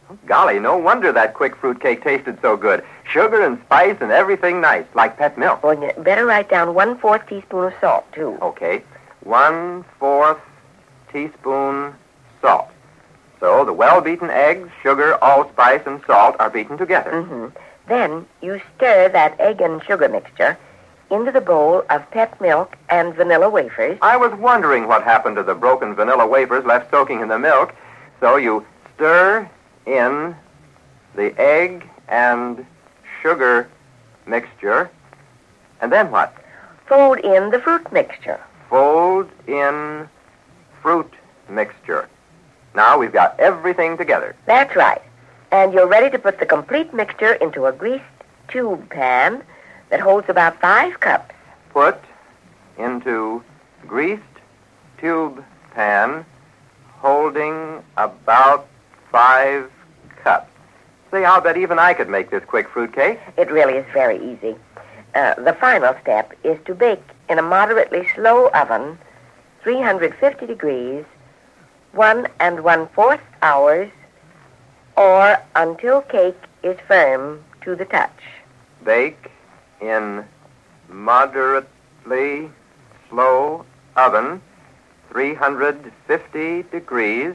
Oh, 0.08 0.16
golly, 0.26 0.58
no 0.58 0.76
wonder 0.78 1.12
that 1.12 1.34
quick 1.34 1.56
fruit 1.56 1.80
cake 1.80 2.02
tasted 2.02 2.38
so 2.40 2.56
good. 2.56 2.84
Sugar 3.04 3.42
and 3.42 3.58
spice 3.66 3.96
and 4.00 4.12
everything 4.12 4.60
nice, 4.60 4.86
like 4.94 5.16
pet 5.16 5.36
milk. 5.36 5.62
or 5.64 5.74
you 5.74 5.90
better 5.98 6.24
write 6.24 6.48
down 6.48 6.74
one-fourth 6.74 7.26
teaspoon 7.26 7.64
of 7.64 7.74
salt, 7.80 8.04
too. 8.12 8.38
Okay. 8.40 8.82
One 9.22 9.84
fourth 9.98 10.38
teaspoon 11.12 11.94
salt. 12.40 12.68
So 13.40 13.64
the 13.64 13.72
well 13.72 14.00
beaten 14.00 14.30
eggs, 14.30 14.70
sugar, 14.82 15.18
allspice, 15.22 15.82
and 15.86 16.00
salt 16.06 16.36
are 16.38 16.50
beaten 16.50 16.78
together. 16.78 17.22
hmm 17.22 17.48
Then 17.88 18.26
you 18.40 18.60
stir 18.76 19.08
that 19.10 19.38
egg 19.40 19.60
and 19.60 19.82
sugar 19.84 20.08
mixture 20.08 20.56
into 21.10 21.30
the 21.30 21.40
bowl 21.40 21.84
of 21.90 22.10
pet 22.10 22.40
milk 22.40 22.76
and 22.88 23.14
vanilla 23.14 23.48
wafers. 23.48 23.98
I 24.02 24.16
was 24.16 24.32
wondering 24.38 24.88
what 24.88 25.02
happened 25.04 25.36
to 25.36 25.42
the 25.42 25.54
broken 25.54 25.94
vanilla 25.94 26.26
wafers 26.26 26.64
left 26.64 26.90
soaking 26.90 27.20
in 27.20 27.28
the 27.28 27.38
milk. 27.38 27.74
So 28.20 28.36
you 28.36 28.66
stir 28.94 29.48
in 29.86 30.34
the 31.14 31.38
egg 31.40 31.88
and 32.08 32.66
sugar 33.22 33.68
mixture. 34.26 34.90
And 35.80 35.92
then 35.92 36.10
what? 36.10 36.34
Fold 36.88 37.18
in 37.18 37.50
the 37.50 37.60
fruit 37.60 37.90
mixture. 37.92 38.40
Fold 38.68 39.30
in 39.46 40.08
fruit 40.82 41.12
mixture. 41.48 42.08
Now 42.74 42.98
we've 42.98 43.12
got 43.12 43.38
everything 43.38 43.96
together. 43.96 44.34
That's 44.46 44.74
right. 44.76 45.02
And 45.52 45.72
you're 45.72 45.86
ready 45.86 46.10
to 46.10 46.18
put 46.18 46.38
the 46.38 46.46
complete 46.46 46.92
mixture 46.92 47.34
into 47.34 47.66
a 47.66 47.72
greased 47.72 48.04
tube 48.48 48.88
pan 48.90 49.42
that 49.90 50.00
holds 50.00 50.28
about 50.28 50.60
five 50.60 50.98
cups. 51.00 51.34
Put 51.72 51.98
into 52.78 53.42
greased 53.86 54.22
tube 54.98 55.44
pan 55.72 56.24
holding 56.98 57.82
about 57.96 58.66
five 59.12 59.70
cups. 60.22 60.50
See, 61.12 61.24
I'll 61.24 61.40
bet 61.40 61.56
even 61.56 61.78
I 61.78 61.94
could 61.94 62.08
make 62.08 62.30
this 62.30 62.44
quick 62.44 62.68
fruit 62.68 62.92
cake. 62.94 63.20
It 63.36 63.50
really 63.50 63.74
is 63.74 63.86
very 63.92 64.18
easy. 64.18 64.56
Uh, 65.14 65.34
the 65.34 65.54
final 65.54 65.94
step 66.02 66.32
is 66.44 66.58
to 66.66 66.74
bake 66.74 67.02
in 67.28 67.38
a 67.38 67.42
moderately 67.42 68.06
slow 68.14 68.48
oven, 68.48 68.98
350 69.62 70.46
degrees, 70.46 71.04
one 71.92 72.26
and 72.40 72.62
one 72.62 72.88
fourth 72.88 73.20
hours, 73.42 73.90
or 74.96 75.38
until 75.54 76.02
cake 76.02 76.42
is 76.62 76.76
firm 76.86 77.42
to 77.62 77.74
the 77.74 77.84
touch. 77.84 78.20
Bake 78.84 79.30
in 79.80 80.24
moderately 80.88 82.50
slow 83.08 83.64
oven, 83.96 84.40
350 85.10 86.62
degrees. 86.70 87.34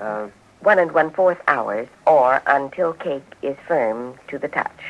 Uh, 0.00 0.28
One 0.60 0.78
and 0.78 0.92
one 0.92 1.10
fourth 1.10 1.38
hours, 1.48 1.88
or 2.06 2.42
until 2.46 2.92
cake 2.94 3.24
is 3.42 3.56
firm 3.66 4.14
to 4.28 4.38
the 4.38 4.48
touch. 4.48 4.80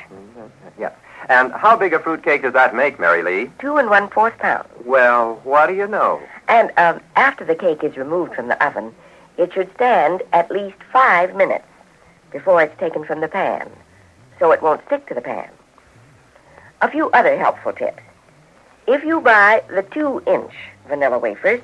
yeah. 0.79 0.93
And 1.29 1.53
how 1.53 1.77
big 1.77 1.93
a 1.93 2.01
fruit 2.01 2.23
cake 2.25 2.43
does 2.43 2.53
that 2.55 2.75
make, 2.75 2.99
Mary 2.99 3.23
Lee? 3.23 3.51
Two 3.61 3.77
and 3.77 3.89
one 3.89 4.09
fourth 4.11 4.37
pounds. 4.39 4.69
Well, 4.85 5.41
what 5.45 5.69
do 5.69 5.75
you 5.75 5.87
know? 5.87 6.21
And 6.49 6.73
um, 6.77 7.01
after 7.17 7.45
the 7.45 7.55
cake 7.55 7.85
is 7.85 7.97
removed 7.97 8.35
from 8.35 8.49
the 8.49 8.65
oven, 8.65 8.93
it 9.39 9.53
should 9.53 9.73
stand 9.75 10.23
at 10.33 10.51
least 10.51 10.77
five 10.93 11.35
minutes 11.37 11.65
before 12.33 12.61
it's 12.63 12.79
taken 12.81 13.05
from 13.05 13.21
the 13.21 13.29
pan, 13.29 13.71
so 14.39 14.51
it 14.53 14.63
won't 14.63 14.85
stick 14.87 15.07
to 15.09 15.15
the 15.15 15.21
pan. 15.21 15.49
A 16.83 16.91
few 16.91 17.11
other 17.11 17.39
helpful 17.39 17.73
tips. 17.73 18.03
If 18.89 19.05
you 19.05 19.21
buy 19.21 19.63
the 19.69 19.85
two-inch 19.85 20.53
vanilla 20.89 21.17
wafers, 21.17 21.61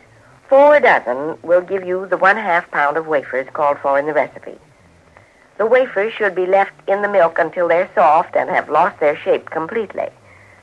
four 0.48 0.78
dozen 0.78 1.36
will 1.42 1.60
give 1.60 1.84
you 1.84 2.06
the 2.06 2.16
one-half 2.16 2.70
pound 2.70 2.96
of 2.96 3.08
wafers 3.08 3.48
called 3.52 3.78
for 3.80 3.98
in 3.98 4.06
the 4.06 4.12
recipe. 4.12 4.56
The 5.56 5.66
wafers 5.66 6.12
should 6.12 6.36
be 6.36 6.46
left 6.46 6.72
in 6.86 7.02
the 7.02 7.08
milk 7.08 7.40
until 7.40 7.66
they're 7.66 7.90
soft 7.96 8.36
and 8.36 8.48
have 8.48 8.70
lost 8.70 9.00
their 9.00 9.16
shape 9.16 9.50
completely, 9.50 10.08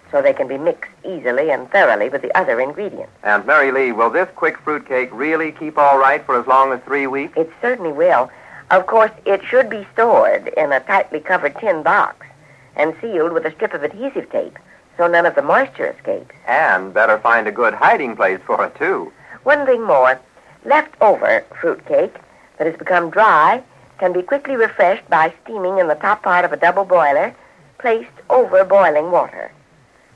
so 0.09 0.21
they 0.21 0.31
can 0.31 0.47
be 0.47 0.57
mixed 0.57 0.91
easily 1.03 1.51
and 1.51 1.69
thoroughly 1.69 2.07
with 2.07 2.21
the 2.21 2.35
other 2.37 2.61
ingredients. 2.61 3.11
And 3.23 3.45
Mary 3.45 3.73
Lee, 3.73 3.91
will 3.91 4.09
this 4.09 4.29
quick 4.35 4.57
fruit 4.59 4.87
cake 4.87 5.09
really 5.11 5.51
keep 5.51 5.77
all 5.77 5.97
right 5.97 6.25
for 6.25 6.39
as 6.39 6.47
long 6.47 6.71
as 6.71 6.79
three 6.85 7.07
weeks? 7.07 7.33
It 7.35 7.51
certainly 7.61 7.91
will. 7.91 8.31
Of 8.71 8.87
course, 8.87 9.11
it 9.25 9.43
should 9.43 9.69
be 9.69 9.85
stored 9.91 10.47
in 10.55 10.71
a 10.71 10.79
tightly 10.79 11.19
covered 11.19 11.59
tin 11.59 11.83
box 11.83 12.25
and 12.75 12.95
sealed 13.01 13.33
with 13.33 13.45
a 13.45 13.51
strip 13.51 13.73
of 13.73 13.83
adhesive 13.83 14.29
tape 14.31 14.57
so 14.97 15.07
none 15.07 15.25
of 15.25 15.35
the 15.35 15.41
moisture 15.41 15.87
escapes. 15.87 16.33
And 16.47 16.93
better 16.93 17.19
find 17.19 17.47
a 17.47 17.51
good 17.51 17.73
hiding 17.73 18.15
place 18.15 18.39
for 18.45 18.65
it, 18.65 18.75
too. 18.75 19.11
One 19.43 19.65
thing 19.65 19.83
more 19.83 20.19
leftover 20.63 21.45
fruit 21.59 21.85
cake 21.85 22.15
that 22.57 22.67
has 22.67 22.75
become 22.75 23.09
dry 23.09 23.61
can 23.99 24.13
be 24.13 24.21
quickly 24.21 24.55
refreshed 24.55 25.07
by 25.09 25.33
steaming 25.43 25.77
in 25.77 25.87
the 25.87 25.95
top 25.95 26.23
part 26.23 26.45
of 26.45 26.51
a 26.51 26.57
double 26.57 26.85
boiler 26.85 27.35
placed 27.77 28.09
over 28.29 28.63
boiling 28.65 29.11
water. 29.11 29.51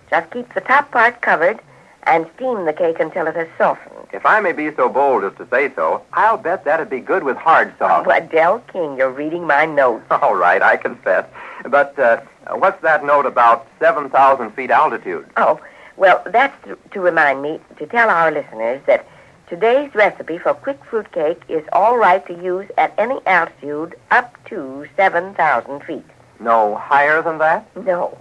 Just 0.09 0.31
keep 0.31 0.53
the 0.53 0.61
top 0.61 0.91
part 0.91 1.21
covered 1.21 1.59
and 2.03 2.25
steam 2.35 2.65
the 2.65 2.73
cake 2.73 2.99
until 2.99 3.27
it 3.27 3.35
has 3.35 3.47
softened. 3.57 4.07
If 4.11 4.25
I 4.25 4.39
may 4.39 4.53
be 4.53 4.73
so 4.75 4.89
bold 4.89 5.23
as 5.23 5.33
to 5.37 5.47
say 5.51 5.71
so, 5.75 6.03
I'll 6.13 6.37
bet 6.37 6.65
that'd 6.65 6.89
be 6.89 6.99
good 6.99 7.23
with 7.23 7.37
hard 7.37 7.73
sauce. 7.77 8.05
Oh, 8.07 8.11
Adele 8.11 8.59
King, 8.71 8.97
you're 8.97 9.11
reading 9.11 9.45
my 9.45 9.65
notes. 9.65 10.05
All 10.11 10.35
right, 10.35 10.61
I 10.61 10.77
confess. 10.77 11.25
But 11.69 11.97
uh, 11.99 12.21
what's 12.55 12.81
that 12.81 13.03
note 13.03 13.25
about 13.25 13.67
7,000 13.79 14.51
feet 14.51 14.71
altitude? 14.71 15.29
Oh, 15.37 15.59
well, 15.97 16.21
that's 16.25 16.55
to, 16.65 16.77
to 16.91 16.99
remind 16.99 17.41
me 17.41 17.59
to 17.77 17.85
tell 17.85 18.09
our 18.09 18.31
listeners 18.31 18.81
that 18.87 19.05
Today's 19.49 19.95
recipe 19.95 20.37
for 20.37 20.53
quick 20.53 20.77
fruit 20.85 21.11
cake 21.11 21.41
is 21.49 21.63
all 21.73 21.97
right 21.97 22.23
to 22.27 22.33
use 22.35 22.69
at 22.77 22.93
any 22.99 23.19
altitude 23.25 23.95
up 24.11 24.37
to 24.45 24.85
7,000 24.95 25.83
feet. 25.85 26.05
No 26.39 26.75
higher 26.75 27.23
than 27.23 27.39
that? 27.39 27.65
No, 27.75 28.15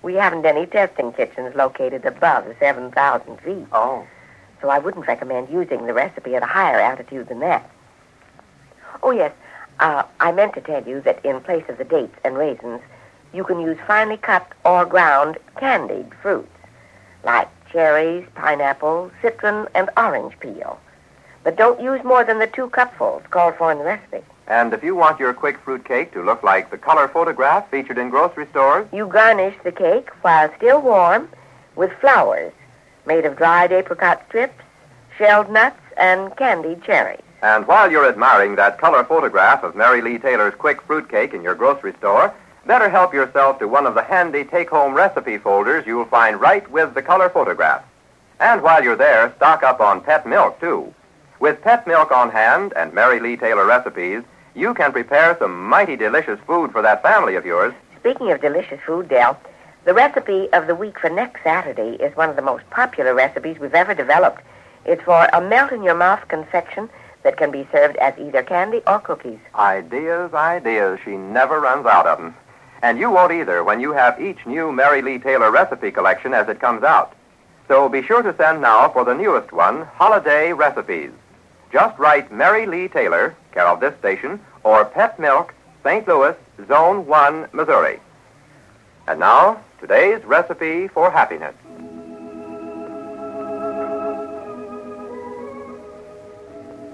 we 0.00 0.14
haven't 0.14 0.46
any 0.46 0.64
testing 0.64 1.12
kitchens 1.12 1.54
located 1.54 2.06
above 2.06 2.46
7,000 2.58 3.38
feet. 3.42 3.66
Oh. 3.70 4.06
So 4.62 4.70
I 4.70 4.78
wouldn't 4.78 5.06
recommend 5.06 5.50
using 5.50 5.84
the 5.84 5.92
recipe 5.92 6.34
at 6.36 6.42
a 6.42 6.46
higher 6.46 6.80
altitude 6.80 7.28
than 7.28 7.40
that. 7.40 7.70
Oh, 9.02 9.10
yes, 9.10 9.32
uh, 9.78 10.04
I 10.20 10.32
meant 10.32 10.54
to 10.54 10.62
tell 10.62 10.82
you 10.82 11.02
that 11.02 11.22
in 11.22 11.38
place 11.42 11.64
of 11.68 11.76
the 11.76 11.84
dates 11.84 12.16
and 12.24 12.38
raisins, 12.38 12.80
you 13.32 13.44
can 13.44 13.60
use 13.60 13.78
finely 13.86 14.16
cut 14.16 14.46
or 14.64 14.84
ground 14.84 15.38
candied 15.58 16.10
fruits 16.20 16.48
like 17.24 17.48
cherries, 17.70 18.26
pineapple, 18.34 19.10
citron, 19.22 19.66
and 19.74 19.88
orange 19.96 20.38
peel. 20.40 20.78
But 21.44 21.56
don't 21.56 21.80
use 21.80 22.02
more 22.04 22.24
than 22.24 22.38
the 22.38 22.46
two 22.46 22.68
cupfuls 22.68 23.22
called 23.30 23.54
for 23.56 23.72
in 23.72 23.78
the 23.78 23.84
recipe. 23.84 24.22
And 24.48 24.72
if 24.74 24.82
you 24.84 24.94
want 24.94 25.18
your 25.20 25.32
quick 25.32 25.58
fruit 25.58 25.84
cake 25.84 26.12
to 26.12 26.22
look 26.22 26.42
like 26.42 26.70
the 26.70 26.78
color 26.78 27.08
photograph 27.08 27.70
featured 27.70 27.98
in 27.98 28.10
grocery 28.10 28.46
stores, 28.50 28.86
You 28.92 29.06
garnish 29.06 29.54
the 29.64 29.72
cake 29.72 30.10
while 30.22 30.52
still 30.56 30.80
warm 30.82 31.28
with 31.76 31.92
flowers 32.00 32.52
made 33.06 33.24
of 33.24 33.36
dried 33.36 33.72
apricot 33.72 34.22
strips, 34.28 34.62
shelled 35.16 35.50
nuts, 35.50 35.78
and 35.96 36.36
candied 36.36 36.82
cherries. 36.84 37.20
and 37.42 37.66
while 37.66 37.90
you're 37.90 38.08
admiring 38.08 38.54
that 38.56 38.78
color 38.78 39.02
photograph 39.04 39.64
of 39.64 39.74
Mary 39.74 40.00
Lee 40.02 40.18
Taylor's 40.18 40.54
quick 40.54 40.80
fruit 40.82 41.08
cake 41.08 41.34
in 41.34 41.42
your 41.42 41.54
grocery 41.56 41.92
store, 41.98 42.32
better 42.66 42.88
help 42.88 43.12
yourself 43.12 43.58
to 43.58 43.68
one 43.68 43.86
of 43.86 43.94
the 43.94 44.02
handy 44.02 44.44
take-home 44.44 44.94
recipe 44.94 45.38
folders 45.38 45.86
you'll 45.86 46.04
find 46.04 46.40
right 46.40 46.68
with 46.70 46.94
the 46.94 47.02
color 47.02 47.28
photograph. 47.28 47.84
And 48.40 48.62
while 48.62 48.82
you're 48.82 48.96
there, 48.96 49.32
stock 49.36 49.62
up 49.62 49.80
on 49.80 50.00
pet 50.00 50.26
milk, 50.26 50.60
too. 50.60 50.92
With 51.40 51.62
pet 51.62 51.86
milk 51.86 52.12
on 52.12 52.30
hand 52.30 52.72
and 52.76 52.92
Mary 52.92 53.20
Lee 53.20 53.36
Taylor 53.36 53.66
recipes, 53.66 54.22
you 54.54 54.74
can 54.74 54.92
prepare 54.92 55.36
some 55.38 55.68
mighty 55.68 55.96
delicious 55.96 56.38
food 56.46 56.72
for 56.72 56.82
that 56.82 57.02
family 57.02 57.36
of 57.36 57.46
yours. 57.46 57.74
Speaking 57.98 58.30
of 58.30 58.40
delicious 58.40 58.80
food, 58.84 59.08
Dell, 59.08 59.38
the 59.84 59.94
recipe 59.94 60.52
of 60.52 60.66
the 60.66 60.74
week 60.74 60.98
for 61.00 61.10
next 61.10 61.42
Saturday 61.42 61.96
is 62.02 62.16
one 62.16 62.30
of 62.30 62.36
the 62.36 62.42
most 62.42 62.68
popular 62.70 63.14
recipes 63.14 63.58
we've 63.58 63.74
ever 63.74 63.94
developed. 63.94 64.42
It's 64.84 65.02
for 65.02 65.28
a 65.32 65.40
melt-in-your-mouth 65.40 66.28
confection 66.28 66.88
that 67.22 67.36
can 67.36 67.50
be 67.50 67.66
served 67.72 67.96
as 67.96 68.14
either 68.18 68.42
candy 68.42 68.82
or 68.86 68.98
cookies. 68.98 69.38
Ideas, 69.54 70.34
ideas. 70.34 70.98
She 71.04 71.12
never 71.16 71.60
runs 71.60 71.86
out 71.86 72.06
of 72.06 72.18
them. 72.18 72.36
And 72.82 72.98
you 72.98 73.10
won't 73.10 73.32
either 73.32 73.62
when 73.62 73.80
you 73.80 73.92
have 73.92 74.20
each 74.20 74.44
new 74.44 74.72
Mary 74.72 75.02
Lee 75.02 75.18
Taylor 75.18 75.50
recipe 75.52 75.92
collection 75.92 76.34
as 76.34 76.48
it 76.48 76.60
comes 76.60 76.82
out. 76.82 77.14
So 77.68 77.88
be 77.88 78.02
sure 78.02 78.22
to 78.22 78.36
send 78.36 78.60
now 78.60 78.88
for 78.88 79.04
the 79.04 79.14
newest 79.14 79.52
one, 79.52 79.82
Holiday 79.94 80.52
Recipes. 80.52 81.12
Just 81.72 81.96
write 81.98 82.32
Mary 82.32 82.66
Lee 82.66 82.88
Taylor, 82.88 83.34
care 83.52 83.68
of 83.68 83.80
this 83.80 83.96
station, 83.98 84.40
or 84.64 84.84
Pet 84.84 85.18
Milk, 85.18 85.54
St. 85.84 86.06
Louis, 86.06 86.36
Zone 86.68 87.06
1, 87.06 87.48
Missouri. 87.52 88.00
And 89.06 89.20
now, 89.20 89.60
today's 89.80 90.22
recipe 90.24 90.88
for 90.88 91.10
happiness. 91.10 91.54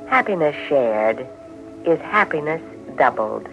Happiness 0.08 0.56
shared 0.68 1.26
is 1.84 1.98
happiness 2.00 2.62
doubled. 2.96 3.48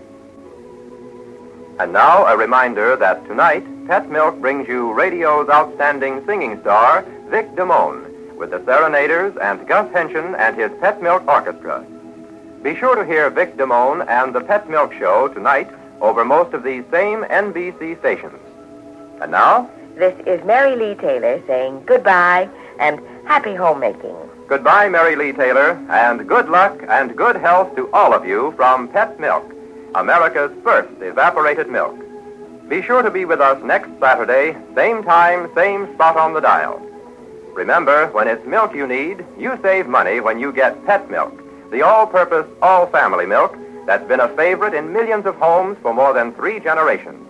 And 1.78 1.92
now, 1.92 2.26
a 2.26 2.38
reminder 2.38 2.96
that 2.96 3.26
tonight, 3.28 3.66
Pet 3.88 4.10
Milk 4.10 4.40
brings 4.40 4.68
you 4.68 4.94
radio's 4.94 5.50
outstanding 5.50 6.24
singing 6.26 6.60
star, 6.62 7.04
Vic 7.30 7.52
Damone, 7.56 8.36
with 8.38 8.52
the 8.52 8.64
Serenaders 8.66 9.36
and 9.42 9.68
Gus 9.68 9.88
Haenschen 9.92 10.38
and 10.40 10.56
his 10.58 10.72
Pet 10.80 11.02
Milk 11.02 11.28
Orchestra. 11.28 11.86
Be 12.64 12.76
sure 12.78 12.96
to 12.96 13.06
hear 13.06 13.30
Vic 13.30 13.58
Damone 13.58 14.08
and 14.08 14.34
the 14.34 14.40
Pet 14.42 14.70
Milk 14.70 14.94
Show 14.94 15.28
tonight 15.28 15.70
over 16.02 16.24
most 16.24 16.54
of 16.54 16.64
these 16.64 16.84
same 16.92 17.24
NBC 17.26 18.00
stations. 18.00 18.40
And 19.22 19.32
now, 19.32 19.70
This 19.96 20.16
is 20.26 20.44
Mary 20.46 20.76
Lee 20.76 20.96
Taylor 20.96 21.42
saying 21.46 21.84
goodbye 21.86 22.50
and 22.80 23.00
happy 23.28 23.54
homemaking. 23.56 24.16
goodbye, 24.48 24.88
Mary 24.90 25.16
Lee 25.16 25.32
Taylor, 25.34 25.72
and 25.90 26.28
good 26.28 26.48
luck 26.50 26.78
and 26.88 27.16
good 27.18 27.36
health 27.36 27.76
to 27.76 27.90
all 27.92 28.14
of 28.14 28.26
you 28.26 28.54
from 28.56 28.88
Pet 28.90 29.20
Milk, 29.20 29.44
America's 29.96 30.52
first 30.62 30.90
evaporated 31.02 31.70
milk. 31.70 31.98
Be 32.68 32.82
sure 32.82 33.02
to 33.02 33.10
be 33.10 33.24
with 33.24 33.40
us 33.40 33.64
next 33.64 33.90
Saturday, 34.00 34.58
same 34.76 35.04
time, 35.04 35.50
same 35.56 35.94
spot 35.94 36.18
on 36.18 36.34
the 36.34 36.42
dial. 36.42 36.80
Remember, 37.54 38.08
when 38.08 38.28
it's 38.28 38.46
milk 38.46 38.76
you 38.76 38.86
need, 38.86 39.26
you 39.40 39.58
save 39.62 39.88
money 39.88 40.20
when 40.20 40.38
you 40.38 40.52
get 40.52 40.86
Pet 40.86 41.10
Milk, 41.10 41.42
the 41.72 41.82
all-purpose, 41.82 42.46
all-family 42.62 43.26
milk 43.26 43.58
that's 43.86 44.06
been 44.10 44.20
a 44.20 44.36
favorite 44.36 44.74
in 44.74 44.92
millions 44.92 45.26
of 45.26 45.36
homes 45.36 45.78
for 45.82 45.94
more 45.94 46.14
than 46.14 46.34
three 46.34 46.60
generations. 46.60 47.26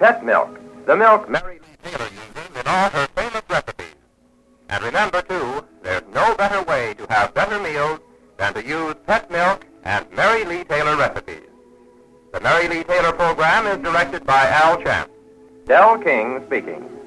Pet 0.00 0.24
Milk, 0.24 0.58
the 0.86 0.96
milk 0.96 1.28
Mary 1.28 1.60
Lee 1.60 1.90
Taylor 1.90 2.08
uses 2.10 2.56
in 2.60 2.66
all 2.66 2.90
her 2.90 3.06
famous 3.14 3.42
recipes. 3.48 3.94
And 4.70 4.82
remember, 4.82 5.22
too, 5.22 5.64
there's 5.82 6.02
no 6.12 6.34
better 6.34 6.62
way 6.62 6.94
to 6.94 7.06
have 7.12 7.32
better 7.32 7.60
meals 7.60 8.00
than 8.38 8.54
to 8.54 8.66
use 8.66 8.96
Pet 9.06 9.30
Milk 9.30 9.64
and 9.84 10.10
Mary 10.10 10.44
Lee 10.44 10.64
Taylor 10.64 10.96
recipes. 10.96 11.51
The 12.32 12.40
Mary 12.40 12.66
Lee 12.66 12.82
Taylor 12.84 13.12
program 13.12 13.66
is 13.66 13.76
directed 13.84 14.24
by 14.24 14.46
Al 14.48 14.82
Champ. 14.82 15.10
Del 15.66 15.98
King 15.98 16.42
speaking. 16.46 17.01